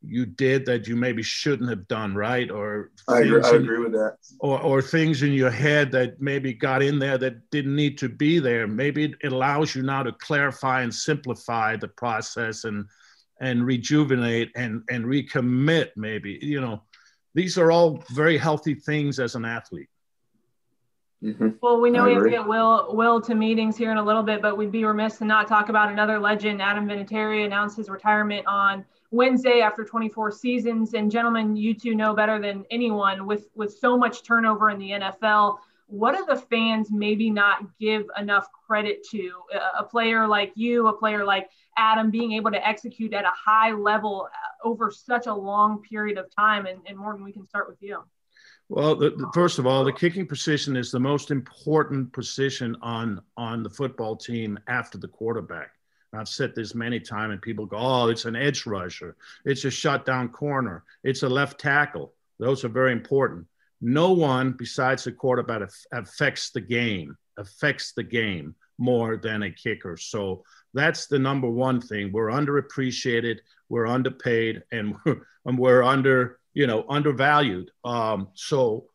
you 0.02 0.26
did 0.26 0.66
that 0.66 0.86
you 0.86 0.96
maybe 0.96 1.22
shouldn't 1.22 1.70
have 1.70 1.88
done, 1.88 2.14
right? 2.14 2.50
Or 2.50 2.90
I 3.08 3.20
agree, 3.20 3.42
I 3.42 3.56
agree 3.56 3.78
with 3.78 3.92
that. 3.92 4.16
Or, 4.38 4.60
or 4.60 4.82
things 4.82 5.22
in 5.22 5.32
your 5.32 5.50
head 5.50 5.90
that 5.92 6.20
maybe 6.20 6.52
got 6.52 6.82
in 6.82 6.98
there 6.98 7.18
that 7.18 7.50
didn't 7.50 7.74
need 7.74 7.98
to 7.98 8.08
be 8.08 8.38
there. 8.38 8.66
Maybe 8.66 9.14
it 9.20 9.32
allows 9.32 9.74
you 9.74 9.82
now 9.82 10.02
to 10.02 10.12
clarify 10.12 10.82
and 10.82 10.94
simplify 10.94 11.76
the 11.76 11.88
process 11.88 12.64
and 12.64 12.86
and 13.40 13.66
rejuvenate 13.66 14.50
and 14.54 14.82
and 14.88 15.04
recommit. 15.04 15.90
Maybe 15.96 16.38
you 16.40 16.60
know, 16.60 16.82
these 17.34 17.58
are 17.58 17.70
all 17.70 18.04
very 18.10 18.38
healthy 18.38 18.74
things 18.74 19.18
as 19.18 19.34
an 19.34 19.44
athlete. 19.44 19.88
Mm-hmm. 21.26 21.48
Well, 21.60 21.80
we 21.80 21.90
know 21.90 22.04
we 22.04 22.14
have 22.14 22.22
to 22.22 22.30
get 22.30 22.46
Will 22.46 22.94
Will 22.94 23.20
to 23.22 23.34
meetings 23.34 23.76
here 23.76 23.90
in 23.90 23.96
a 23.96 24.02
little 24.02 24.22
bit, 24.22 24.40
but 24.40 24.56
we'd 24.56 24.70
be 24.70 24.84
remiss 24.84 25.18
to 25.18 25.24
not 25.24 25.48
talk 25.48 25.68
about 25.70 25.90
another 25.90 26.20
legend. 26.20 26.62
Adam 26.62 26.86
Vinatieri 26.86 27.44
announced 27.44 27.76
his 27.76 27.88
retirement 27.88 28.46
on 28.46 28.84
Wednesday 29.10 29.60
after 29.60 29.84
24 29.84 30.30
seasons. 30.30 30.94
And 30.94 31.10
gentlemen, 31.10 31.56
you 31.56 31.74
two 31.74 31.96
know 31.96 32.14
better 32.14 32.38
than 32.38 32.64
anyone 32.70 33.26
with 33.26 33.48
with 33.56 33.76
so 33.76 33.98
much 33.98 34.22
turnover 34.22 34.70
in 34.70 34.78
the 34.78 34.90
NFL. 34.90 35.58
What 35.88 36.16
do 36.16 36.24
the 36.28 36.40
fans 36.40 36.92
maybe 36.92 37.28
not 37.28 37.76
give 37.80 38.06
enough 38.16 38.48
credit 38.66 39.04
to? 39.10 39.32
A 39.76 39.82
player 39.82 40.28
like 40.28 40.52
you, 40.54 40.86
a 40.86 40.92
player 40.92 41.24
like 41.24 41.50
Adam, 41.76 42.10
being 42.10 42.32
able 42.32 42.52
to 42.52 42.66
execute 42.66 43.12
at 43.12 43.24
a 43.24 43.32
high 43.34 43.72
level 43.72 44.28
over 44.62 44.92
such 44.92 45.26
a 45.26 45.34
long 45.34 45.82
period 45.82 46.18
of 46.18 46.32
time. 46.34 46.66
And, 46.66 46.80
and 46.86 46.96
Morten, 46.96 47.24
we 47.24 47.32
can 47.32 47.44
start 47.44 47.68
with 47.68 47.82
you. 47.82 48.04
Well, 48.68 48.96
the, 48.96 49.10
the, 49.10 49.30
first 49.32 49.58
of 49.58 49.66
all, 49.66 49.84
the 49.84 49.92
kicking 49.92 50.26
position 50.26 50.76
is 50.76 50.90
the 50.90 50.98
most 51.00 51.30
important 51.30 52.12
position 52.12 52.76
on 52.82 53.20
on 53.36 53.62
the 53.62 53.70
football 53.70 54.16
team 54.16 54.58
after 54.66 54.98
the 54.98 55.08
quarterback. 55.08 55.70
I've 56.12 56.28
said 56.28 56.54
this 56.54 56.74
many 56.74 56.98
times, 56.98 57.32
and 57.32 57.42
people 57.42 57.66
go, 57.66 57.76
"Oh, 57.78 58.08
it's 58.08 58.24
an 58.24 58.34
edge 58.34 58.66
rusher. 58.66 59.16
It's 59.44 59.64
a 59.64 59.70
shutdown 59.70 60.30
corner. 60.30 60.84
It's 61.04 61.22
a 61.22 61.28
left 61.28 61.60
tackle." 61.60 62.14
Those 62.38 62.64
are 62.64 62.68
very 62.68 62.92
important. 62.92 63.46
No 63.80 64.12
one 64.12 64.52
besides 64.52 65.04
the 65.04 65.12
quarterback 65.12 65.70
affects 65.92 66.50
the 66.50 66.60
game, 66.60 67.16
affects 67.36 67.92
the 67.92 68.02
game 68.02 68.54
more 68.78 69.16
than 69.16 69.42
a 69.42 69.50
kicker. 69.50 69.96
So 69.96 70.44
that's 70.74 71.06
the 71.06 71.18
number 71.18 71.48
one 71.48 71.80
thing. 71.80 72.12
We're 72.12 72.28
underappreciated, 72.28 73.38
we're 73.68 73.86
underpaid, 73.86 74.62
and 74.72 74.96
we're, 75.04 75.22
and 75.46 75.58
we're 75.58 75.82
under, 75.82 76.40
you 76.56 76.66
know, 76.66 76.86
undervalued. 76.88 77.70
Um, 77.84 78.28
so 78.32 78.86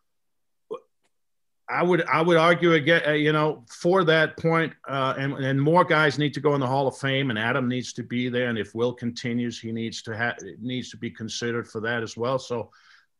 I 1.69 1.83
would 1.83 2.03
I 2.05 2.19
would 2.19 2.35
argue 2.35 2.73
again, 2.73 3.03
uh, 3.07 3.11
you 3.11 3.31
know, 3.31 3.63
for 3.69 4.03
that 4.03 4.35
point, 4.35 4.73
uh, 4.89 5.13
and 5.15 5.33
and 5.33 5.61
more 5.61 5.85
guys 5.85 6.17
need 6.17 6.33
to 6.33 6.39
go 6.39 6.55
in 6.55 6.59
the 6.59 6.65
Hall 6.65 6.87
of 6.87 6.97
Fame, 6.97 7.29
and 7.29 7.37
Adam 7.37 7.69
needs 7.69 7.93
to 7.93 8.03
be 8.03 8.29
there. 8.29 8.49
And 8.49 8.57
if 8.57 8.73
Will 8.73 8.91
continues, 8.91 9.61
he 9.61 9.71
needs 9.71 10.01
to 10.01 10.17
have 10.17 10.37
needs 10.59 10.89
to 10.89 10.97
be 10.97 11.11
considered 11.11 11.67
for 11.67 11.79
that 11.81 12.01
as 12.01 12.17
well. 12.17 12.39
So, 12.39 12.71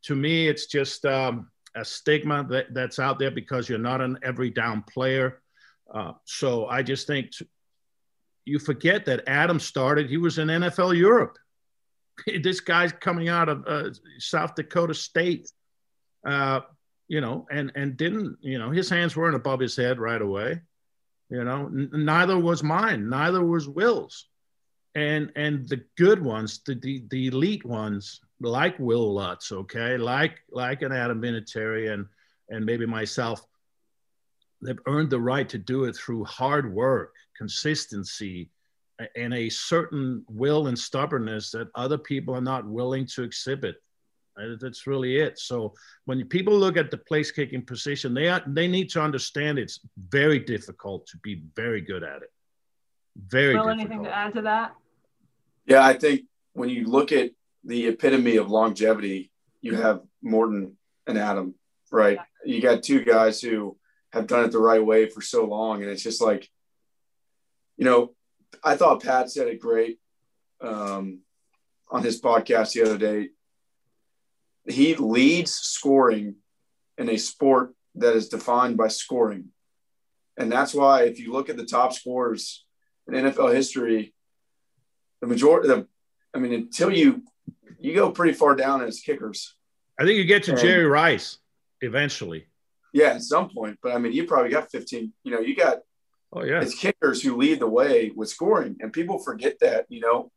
to 0.06 0.16
me, 0.16 0.48
it's 0.48 0.66
just 0.66 1.06
um, 1.06 1.52
a 1.76 1.86
stigma 1.86 2.44
that, 2.50 2.74
that's 2.74 2.98
out 2.98 3.20
there 3.20 3.32
because 3.32 3.70
you're 3.70 3.78
not 3.78 4.02
an 4.02 4.18
every 4.24 4.50
down 4.50 4.82
player. 4.92 5.40
Uh, 5.94 6.14
so 6.26 6.66
I 6.66 6.82
just 6.82 7.06
think 7.06 7.32
t- 7.32 7.48
you 8.46 8.58
forget 8.58 9.06
that 9.06 9.24
Adam 9.28 9.60
started. 9.60 10.10
He 10.10 10.18
was 10.18 10.40
in 10.40 10.48
NFL 10.48 10.98
Europe. 10.98 11.38
this 12.44 12.60
guy's 12.60 12.92
coming 12.94 13.30
out 13.30 13.50
of 13.50 13.66
uh, 13.68 13.90
South 14.20 14.56
Dakota 14.56 14.94
State. 14.94 15.52
Uh, 16.26 16.62
you 17.08 17.20
know, 17.20 17.46
and 17.52 17.74
and 17.76 17.98
didn't, 17.98 18.38
you 18.40 18.58
know, 18.58 18.72
his 18.72 18.90
hands 18.90 19.18
weren't 19.18 19.36
above 19.36 19.60
his 19.60 19.76
head 19.76 20.00
right 20.00 20.22
away. 20.22 20.62
You 21.30 21.44
know, 21.44 21.66
N- 21.66 21.90
neither 21.92 22.38
was 22.40 22.64
mine, 22.64 23.10
neither 23.10 23.44
was 23.44 23.68
Will's. 23.68 24.28
And 24.96 25.30
and 25.36 25.68
the 25.68 25.84
good 25.98 26.24
ones, 26.24 26.62
the 26.66 26.76
the, 26.76 27.04
the 27.10 27.28
elite 27.28 27.66
ones, 27.66 28.22
like 28.40 28.80
Will 28.80 29.14
Lutz, 29.14 29.52
okay, 29.52 29.98
like 29.98 30.40
like 30.52 30.84
an 30.84 30.94
Adam 30.94 31.22
Vinatieri 31.22 31.92
and 31.92 32.06
and 32.50 32.66
maybe 32.66 32.86
myself, 32.86 33.46
they've 34.62 34.80
earned 34.86 35.10
the 35.10 35.20
right 35.20 35.50
to 35.50 35.58
do 35.58 35.86
it 35.86 35.96
through 35.96 36.24
hard 36.26 36.74
work, 36.74 37.14
consistency, 37.38 38.50
and 39.16 39.34
a 39.34 39.50
certain 39.50 40.24
will 40.28 40.68
and 40.68 40.78
stubbornness 40.78 41.52
that 41.52 41.70
other 41.76 41.98
people 41.98 42.36
are 42.36 42.42
not 42.42 42.66
willing 42.66 43.06
to 43.08 43.24
exhibit. 43.24 43.76
Uh, 44.40 44.56
that's 44.60 44.88
really 44.88 45.18
it. 45.18 45.38
So 45.38 45.74
when 46.06 46.26
people 46.28 46.58
look 46.58 46.78
at 46.78 46.90
the 46.90 46.98
place 46.98 47.32
kicking 47.32 47.66
position, 47.66 48.14
they 48.14 48.30
are, 48.30 48.42
they 48.48 48.68
need 48.68 48.90
to 48.92 49.02
understand 49.02 49.60
it's 49.60 49.82
very 50.10 50.40
difficult 50.40 51.06
to 51.08 51.18
be 51.18 51.44
very 51.56 51.82
good 51.82 52.04
at 52.04 52.22
it. 52.22 52.32
Very. 53.18 53.56
Well, 53.56 53.66
difficult. 53.66 53.80
anything 53.92 54.04
to 54.06 54.16
add 54.16 54.34
to 54.36 54.42
that? 54.44 54.74
Yeah, 55.66 55.84
I 55.86 55.94
think 55.94 56.22
when 56.54 56.70
you 56.70 56.88
look 56.88 57.12
at 57.12 57.32
the 57.64 57.88
epitome 57.88 58.38
of 58.38 58.50
longevity, 58.50 59.32
you 59.62 59.76
have 59.76 60.02
Morten 60.22 60.78
and 61.08 61.18
Adam, 61.18 61.56
right? 61.92 62.18
You 62.46 62.62
got 62.62 62.84
two 62.84 63.04
guys 63.04 63.42
who 63.42 63.78
have 64.12 64.28
done 64.28 64.46
it 64.46 64.52
the 64.52 64.60
right 64.60 64.84
way 64.84 65.08
for 65.08 65.22
so 65.22 65.46
long, 65.46 65.82
and 65.82 65.92
it's 65.92 66.04
just 66.04 66.22
like, 66.22 66.50
you 67.78 67.86
know, 67.86 68.14
I 68.64 68.76
thought 68.76 69.04
Pat 69.04 69.32
said 69.32 69.48
it 69.48 69.60
great 69.60 70.00
um, 70.62 71.22
on 71.90 72.04
his 72.04 72.22
podcast 72.22 72.74
the 72.74 72.84
other 72.84 72.98
day 72.98 73.30
he 74.66 74.96
leads 74.96 75.52
scoring 75.52 76.36
in 76.98 77.10
a 77.10 77.18
sport 77.18 77.74
that 77.96 78.16
is 78.16 78.30
defined 78.30 78.78
by 78.78 78.88
scoring. 78.88 79.46
And 80.38 80.52
that's 80.52 80.74
why 80.74 81.04
if 81.04 81.20
you 81.20 81.32
look 81.32 81.50
at 81.50 81.58
the 81.58 81.66
top 81.66 81.94
scorers 81.94 82.66
in 83.08 83.14
NFL 83.14 83.54
history, 83.54 84.14
the 85.20 85.28
majority 85.28 85.70
of 85.70 85.76
them, 85.76 85.88
I 86.34 86.40
mean, 86.40 86.54
until 86.54 86.92
you 86.92 87.24
you 87.80 87.96
go 87.96 88.12
pretty 88.12 88.34
far 88.34 88.56
down 88.56 88.84
as 88.84 89.00
kickers. 89.00 89.56
I 90.00 90.06
think 90.06 90.18
you 90.18 90.26
get 90.26 90.44
to 90.44 90.52
and, 90.52 90.60
Jerry 90.60 90.86
Rice 90.86 91.40
eventually. 91.82 92.48
Yeah, 92.94 93.08
at 93.08 93.24
some 93.24 93.50
point. 93.50 93.80
But 93.82 93.94
I 93.94 93.98
mean, 93.98 94.14
you 94.14 94.26
probably 94.26 94.52
got 94.52 94.72
15, 94.72 95.12
you 95.24 95.32
know, 95.32 95.40
you 95.40 95.56
got 95.56 95.80
oh 96.34 96.44
yeah, 96.44 96.62
it's 96.62 96.76
kickers 96.76 97.22
who 97.22 97.38
lead 97.38 97.60
the 97.60 97.68
way 97.68 98.12
with 98.16 98.30
scoring. 98.30 98.78
And 98.80 98.94
people 98.94 99.20
forget 99.20 99.60
that, 99.62 99.86
you 99.90 100.00
know. 100.00 100.32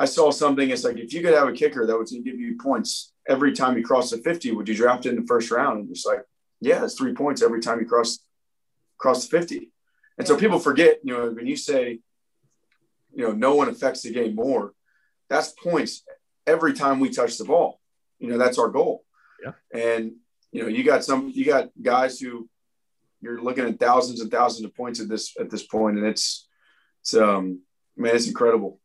I 0.00 0.04
saw 0.04 0.30
something, 0.30 0.70
it's 0.70 0.84
like 0.84 0.96
if 0.96 1.12
you 1.12 1.22
could 1.22 1.34
have 1.34 1.48
a 1.48 1.52
kicker 1.52 1.84
that 1.84 1.98
would 1.98 2.06
give 2.06 2.38
you 2.38 2.56
points 2.56 3.12
every 3.28 3.52
time 3.52 3.76
you 3.76 3.84
cross 3.84 4.10
the 4.10 4.18
50, 4.18 4.52
would 4.52 4.68
you 4.68 4.76
draft 4.76 5.06
it 5.06 5.10
in 5.10 5.16
the 5.16 5.26
first 5.26 5.50
round? 5.50 5.80
And 5.80 5.90
it's 5.90 6.06
like, 6.06 6.22
yeah, 6.60 6.84
it's 6.84 6.94
three 6.94 7.14
points 7.14 7.42
every 7.42 7.60
time 7.60 7.80
you 7.80 7.86
cross 7.86 8.20
cross 8.96 9.26
the 9.26 9.38
50. 9.38 9.72
And 10.18 10.26
so 10.26 10.36
people 10.36 10.58
forget, 10.58 10.98
you 11.04 11.12
know, 11.12 11.30
when 11.30 11.46
you 11.46 11.56
say, 11.56 12.00
you 13.14 13.24
know, 13.24 13.32
no 13.32 13.54
one 13.54 13.68
affects 13.68 14.02
the 14.02 14.12
game 14.12 14.34
more, 14.34 14.72
that's 15.28 15.52
points 15.52 16.04
every 16.46 16.72
time 16.72 17.00
we 17.00 17.10
touch 17.10 17.38
the 17.38 17.44
ball. 17.44 17.80
You 18.18 18.28
know, 18.28 18.38
that's 18.38 18.58
our 18.58 18.68
goal. 18.68 19.04
Yeah. 19.42 19.52
And, 19.72 20.12
you 20.50 20.62
know, 20.62 20.68
you 20.68 20.82
got 20.82 21.04
some, 21.04 21.30
you 21.32 21.44
got 21.44 21.70
guys 21.80 22.18
who 22.18 22.48
you're 23.20 23.42
looking 23.42 23.66
at 23.66 23.78
thousands 23.78 24.20
and 24.20 24.30
thousands 24.30 24.64
of 24.64 24.74
points 24.74 25.00
at 25.00 25.08
this, 25.08 25.34
at 25.38 25.50
this 25.50 25.64
point, 25.66 25.98
And 25.98 26.06
it's, 26.06 26.48
it's, 27.00 27.14
um, 27.14 27.62
man, 27.96 28.14
it's 28.14 28.28
incredible. 28.28 28.80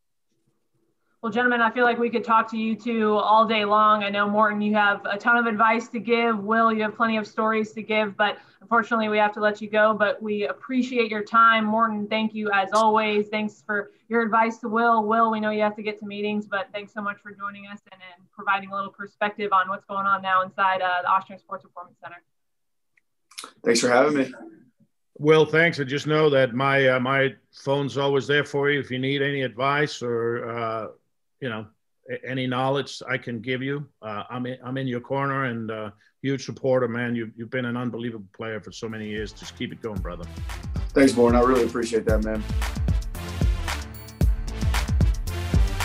Well, 1.24 1.32
gentlemen, 1.32 1.62
I 1.62 1.72
feel 1.72 1.86
like 1.86 2.00
we 2.00 2.10
could 2.10 2.26
talk 2.26 2.52
to 2.52 2.58
you 2.58 2.76
two 2.76 3.14
all 3.14 3.46
day 3.48 3.64
long. 3.64 4.04
I 4.04 4.10
know, 4.10 4.30
Morten, 4.30 4.60
you 4.60 4.74
have 4.74 5.06
a 5.06 5.18
ton 5.18 5.38
of 5.38 5.46
advice 5.46 5.88
to 5.90 6.00
give. 6.02 6.38
Will, 6.38 6.74
you 6.74 6.82
have 6.82 6.98
plenty 6.98 7.16
of 7.16 7.26
stories 7.26 7.72
to 7.74 7.82
give, 7.82 8.18
but 8.18 8.40
unfortunately, 8.60 9.08
we 9.08 9.20
have 9.20 9.32
to 9.36 9.40
let 9.40 9.62
you 9.62 9.70
go. 9.70 9.94
But 9.94 10.22
we 10.22 10.48
appreciate 10.48 11.10
your 11.10 11.24
time. 11.24 11.64
Morten, 11.64 12.10
thank 12.10 12.34
you 12.34 12.52
as 12.52 12.74
always. 12.74 13.30
Thanks 13.30 13.64
for 13.66 13.92
your 14.10 14.22
advice 14.22 14.58
to 14.58 14.68
Will. 14.68 15.06
Will, 15.06 15.32
we 15.32 15.40
know 15.40 15.52
you 15.52 15.62
have 15.62 15.78
to 15.78 15.84
get 15.84 15.98
to 16.00 16.06
meetings, 16.06 16.46
but 16.46 16.68
thanks 16.74 16.94
so 16.94 17.02
much 17.02 17.22
for 17.24 17.32
joining 17.32 17.68
us 17.68 17.80
and, 17.94 18.02
and 18.18 18.30
providing 18.32 18.72
a 18.72 18.76
little 18.76 18.92
perspective 18.92 19.54
on 19.54 19.70
what's 19.70 19.86
going 19.86 20.06
on 20.06 20.22
now 20.22 20.42
inside 20.42 20.82
uh, 20.82 21.04
the 21.04 21.08
Ochsner 21.08 21.40
Sports 21.40 21.64
Performance 21.64 21.96
Center. 22.04 22.22
Thanks 23.64 23.80
for 23.80 23.90
having 23.90 24.18
me. 24.18 24.34
Well, 25.16 25.46
thanks. 25.46 25.80
I 25.80 25.84
just 25.84 26.08
know 26.08 26.30
that 26.30 26.54
my 26.54 26.88
uh, 26.88 27.00
my 27.00 27.36
phone's 27.54 27.98
always 27.98 28.28
there 28.28 28.44
for 28.44 28.70
you 28.70 28.80
if 28.80 28.90
you 28.90 29.00
need 29.00 29.22
any 29.22 29.42
advice 29.42 30.02
or 30.02 30.50
uh, 30.50 30.88
you 31.40 31.50
know, 31.50 31.68
any 32.26 32.48
knowledge 32.48 33.02
I 33.10 33.18
can 33.18 33.42
give 33.42 33.62
you. 33.62 33.86
Uh, 34.02 34.24
I'm 34.30 34.46
in, 34.46 34.58
I'm 34.64 34.78
in 34.78 34.88
your 34.88 35.02
corner 35.02 35.46
and 35.46 35.70
uh, 35.70 35.90
huge 36.22 36.46
supporter, 36.46 36.88
man. 36.88 37.16
You've, 37.16 37.32
you've 37.36 37.50
been 37.50 37.66
an 37.66 37.76
unbelievable 37.76 38.28
player 38.34 38.62
for 38.62 38.72
so 38.72 38.88
many 38.88 39.10
years. 39.10 39.34
Just 39.34 39.58
keep 39.58 39.72
it 39.74 39.82
going, 39.82 40.00
brother. 40.00 40.24
Thanks, 40.90 41.16
Morten. 41.16 41.38
I 41.38 41.44
really 41.44 41.66
appreciate 41.66 42.06
that, 42.06 42.24
man. 42.24 42.42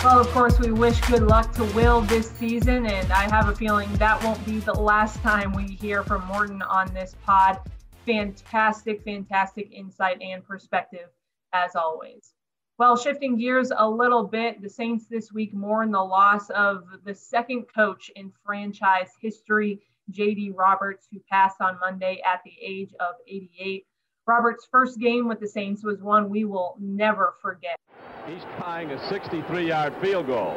Well, 0.01 0.21
of 0.21 0.27
course, 0.29 0.57
we 0.59 0.71
wish 0.71 1.01
good 1.07 1.23
luck 1.23 1.51
to 1.55 1.65
Will 1.75 1.99
this 1.99 2.31
season, 2.31 2.85
and 2.85 3.11
I 3.11 3.29
have 3.29 3.49
a 3.49 3.55
feeling 3.55 3.91
that 3.95 4.23
won't 4.23 4.43
be 4.45 4.59
the 4.59 4.73
last 4.73 5.21
time 5.21 5.51
we 5.51 5.63
hear 5.63 6.03
from 6.03 6.25
Morten 6.25 6.61
on 6.61 6.93
this 6.93 7.17
pod. 7.25 7.59
Fantastic, 8.05 9.03
fantastic 9.03 9.69
insight 9.73 10.21
and 10.21 10.41
perspective, 10.41 11.09
as 11.51 11.75
always. 11.75 12.33
Well, 12.77 12.95
shifting 12.95 13.37
gears 13.37 13.73
a 13.75 13.89
little 13.89 14.23
bit, 14.23 14.61
the 14.61 14.69
Saints 14.69 15.07
this 15.07 15.33
week 15.33 15.53
mourn 15.53 15.91
the 15.91 15.99
loss 15.99 16.49
of 16.51 16.85
the 17.03 17.13
second 17.13 17.65
coach 17.75 18.09
in 18.15 18.31
franchise 18.45 19.11
history, 19.21 19.81
JD 20.13 20.53
Roberts, 20.55 21.09
who 21.11 21.19
passed 21.29 21.59
on 21.59 21.77
Monday 21.81 22.21
at 22.25 22.39
the 22.45 22.53
age 22.65 22.93
of 23.01 23.15
88. 23.27 23.85
Roberts' 24.29 24.67
first 24.69 24.99
game 24.99 25.27
with 25.27 25.39
the 25.39 25.47
Saints 25.47 25.83
was 25.83 25.99
one 26.01 26.29
we 26.29 26.45
will 26.45 26.77
never 26.79 27.33
forget. 27.41 27.79
He's 28.27 28.43
trying 28.59 28.91
a 28.91 29.09
63 29.09 29.67
yard 29.67 29.95
field 30.03 30.27
goal. 30.27 30.53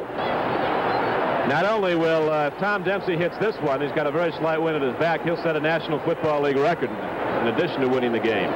Not 1.49 1.65
only 1.65 1.95
will 1.95 2.29
uh, 2.29 2.51
Tom 2.59 2.83
Dempsey 2.83 3.17
hits 3.17 3.35
this 3.39 3.55
one, 3.57 3.81
he's 3.81 3.91
got 3.93 4.05
a 4.05 4.11
very 4.11 4.31
slight 4.33 4.61
wind 4.61 4.75
at 4.75 4.83
his 4.83 4.93
back. 4.99 5.23
He'll 5.23 5.41
set 5.41 5.55
a 5.55 5.59
National 5.59 5.97
Football 6.05 6.43
League 6.43 6.57
record 6.57 6.91
in 6.91 7.47
addition 7.47 7.81
to 7.81 7.87
winning 7.87 8.11
the 8.11 8.19
game. 8.19 8.51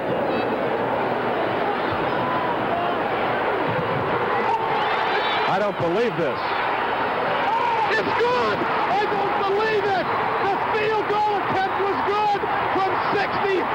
I 5.50 5.58
don't 5.58 5.78
believe 5.82 6.14
this. 6.22 6.40
It's 7.98 8.14
good! 8.22 8.58
I 8.62 9.02
don't 9.10 9.36
believe 9.50 9.82
it! 9.82 10.06
The 10.46 10.56
field 10.78 11.10
goal 11.10 11.42
attempt 11.42 11.78
was 11.82 11.98
good 12.06 12.40
from 12.78 12.92
63 13.18 13.66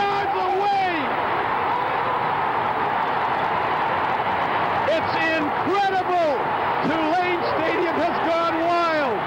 yards 0.00 0.32
away! 0.32 0.65
It's 4.96 5.12
incredible! 5.36 6.40
Tulane 6.88 7.42
Stadium 7.52 7.96
has 8.00 8.16
gone 8.24 8.56
wild! 8.64 9.18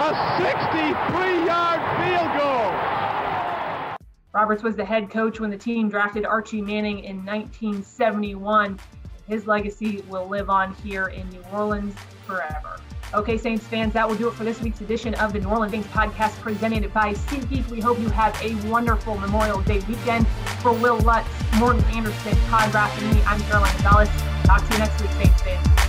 A 0.00 0.14
63-yard 0.40 1.82
field 2.00 2.30
goal! 2.40 3.98
Roberts 4.32 4.62
was 4.62 4.76
the 4.76 4.84
head 4.84 5.10
coach 5.10 5.40
when 5.40 5.50
the 5.50 5.58
team 5.58 5.90
drafted 5.90 6.24
Archie 6.24 6.62
Manning 6.62 7.04
in 7.04 7.16
1971 7.18 8.80
his 9.28 9.46
legacy 9.46 10.02
will 10.08 10.26
live 10.26 10.48
on 10.48 10.74
here 10.76 11.08
in 11.08 11.28
New 11.28 11.42
Orleans 11.52 11.94
forever. 12.26 12.80
Okay, 13.12 13.36
Saints 13.36 13.66
fans, 13.66 13.92
that 13.94 14.08
will 14.08 14.14
do 14.14 14.28
it 14.28 14.34
for 14.34 14.44
this 14.44 14.60
week's 14.62 14.80
edition 14.80 15.14
of 15.14 15.32
the 15.32 15.40
New 15.40 15.48
Orleans 15.48 15.72
Saints 15.72 15.88
podcast 15.88 16.38
presented 16.40 16.92
by 16.94 17.12
SeatGeek. 17.12 17.68
We 17.68 17.80
hope 17.80 17.98
you 17.98 18.08
have 18.10 18.40
a 18.40 18.54
wonderful 18.68 19.16
Memorial 19.16 19.60
Day 19.62 19.80
weekend. 19.88 20.28
For 20.62 20.72
Will 20.72 20.98
Lutz, 20.98 21.28
Morten 21.56 21.82
Andersen, 21.86 22.36
Todd 22.48 22.70
Graffagnini, 22.70 23.20
I'm 23.26 23.40
Caroline 23.42 23.72
Gonzalez. 23.82 24.08
Talk 24.44 24.64
to 24.64 24.72
you 24.74 24.78
next 24.78 25.00
week, 25.00 25.10
Saints 25.12 25.42
fans. 25.42 25.79